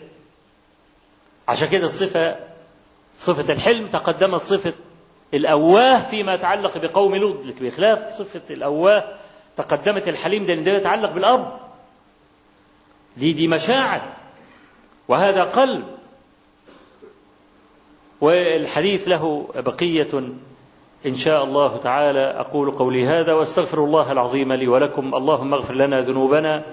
عشان 1.49 1.69
كده 1.69 1.85
الصفه 1.85 2.37
صفة 3.21 3.53
الحلم 3.53 3.87
تقدمت 3.87 4.43
صفة 4.43 4.73
الأواه 5.35 6.11
فيما 6.11 6.35
يتعلق 6.35 6.79
بقوم 6.79 7.15
لوط 7.15 7.37
بخلاف 7.61 8.13
صفة 8.13 8.55
الأواه 8.55 9.05
تقدمت 9.57 10.09
الحليم 10.09 10.47
ده 10.47 10.55
ده 10.55 10.73
يتعلق 10.73 11.13
بالأب. 11.13 11.59
دي 13.17 13.33
دي 13.33 13.49
مشاعر 13.49 14.01
وهذا 15.09 15.45
قلب. 15.45 15.85
والحديث 18.21 19.09
له 19.09 19.49
بقية 19.55 20.21
إن 21.07 21.15
شاء 21.15 21.45
الله 21.45 21.77
تعالى. 21.77 22.21
أقول 22.21 22.71
قولي 22.71 23.07
هذا 23.07 23.33
وأستغفر 23.33 23.85
الله 23.85 24.13
العظيم 24.13 24.53
لي 24.53 24.69
ولكم. 24.69 25.15
اللهم 25.15 25.55
اغفر 25.55 25.75
لنا 25.75 26.01
ذنوبنا 26.01 26.65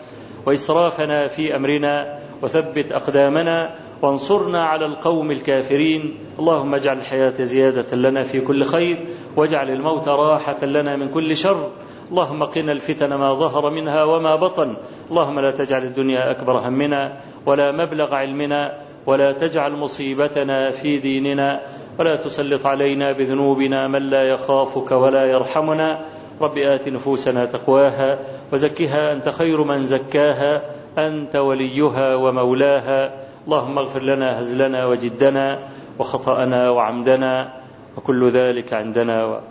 وإسرافنا 0.45 1.28
في 1.28 1.55
أمرنا 1.55 2.20
وثبت 2.41 2.91
أقدامنا. 2.91 3.76
وانصرنا 4.01 4.63
على 4.63 4.85
القوم 4.85 5.31
الكافرين. 5.31 6.17
اللهم 6.39 6.75
اجعل 6.75 6.97
الحياة 6.97 7.43
زيادة 7.43 7.97
لنا 7.97 8.21
في 8.21 8.41
كل 8.41 8.63
خير 8.63 8.97
واجعل 9.35 9.69
الموت 9.69 10.07
راحة 10.07 10.65
لنا 10.65 10.95
من 10.95 11.09
كل 11.09 11.37
شر. 11.37 11.71
اللهم 12.11 12.43
قنا 12.43 12.71
الفتن 12.71 13.13
ما 13.13 13.33
ظهر 13.33 13.69
منها 13.69 14.03
وما 14.03 14.35
بطن. 14.35 14.75
اللهم 15.09 15.39
لا 15.39 15.51
تجعل 15.51 15.83
الدنيا 15.83 16.31
أكبر 16.31 16.67
همنا 16.67 17.17
ولا 17.45 17.71
مبلغ 17.71 18.15
علمنا 18.15 18.73
ولا 19.05 19.31
تجعل 19.31 19.71
مصيبتنا 19.71 20.69
في 20.69 20.97
ديننا 20.97 21.61
ولا 21.99 22.15
تسلط 22.15 22.65
علينا 22.65 23.11
بذنوبنا 23.11 23.87
من 23.87 24.09
لا 24.09 24.23
يخافك 24.23 24.91
ولا 24.91 25.25
يرحمنا. 25.25 26.05
رب 26.41 26.57
آت 26.57 26.89
نفوسنا 26.89 27.45
تقواها 27.45 28.19
وزكها 28.53 29.13
أنت 29.13 29.29
خير 29.29 29.63
من 29.63 29.85
زكاها 29.85 30.61
أنت 30.97 31.35
وليها 31.35 32.15
ومولاها. 32.15 33.26
اللهم 33.47 33.77
اغفر 33.77 34.03
لنا 34.03 34.39
هزلنا 34.41 34.85
وجدنا 34.85 35.59
وخطأنا 35.99 36.69
وعمدنا 36.69 37.33
وكل 37.97 38.29
ذلك 38.29 38.73
عندنا 38.73 39.41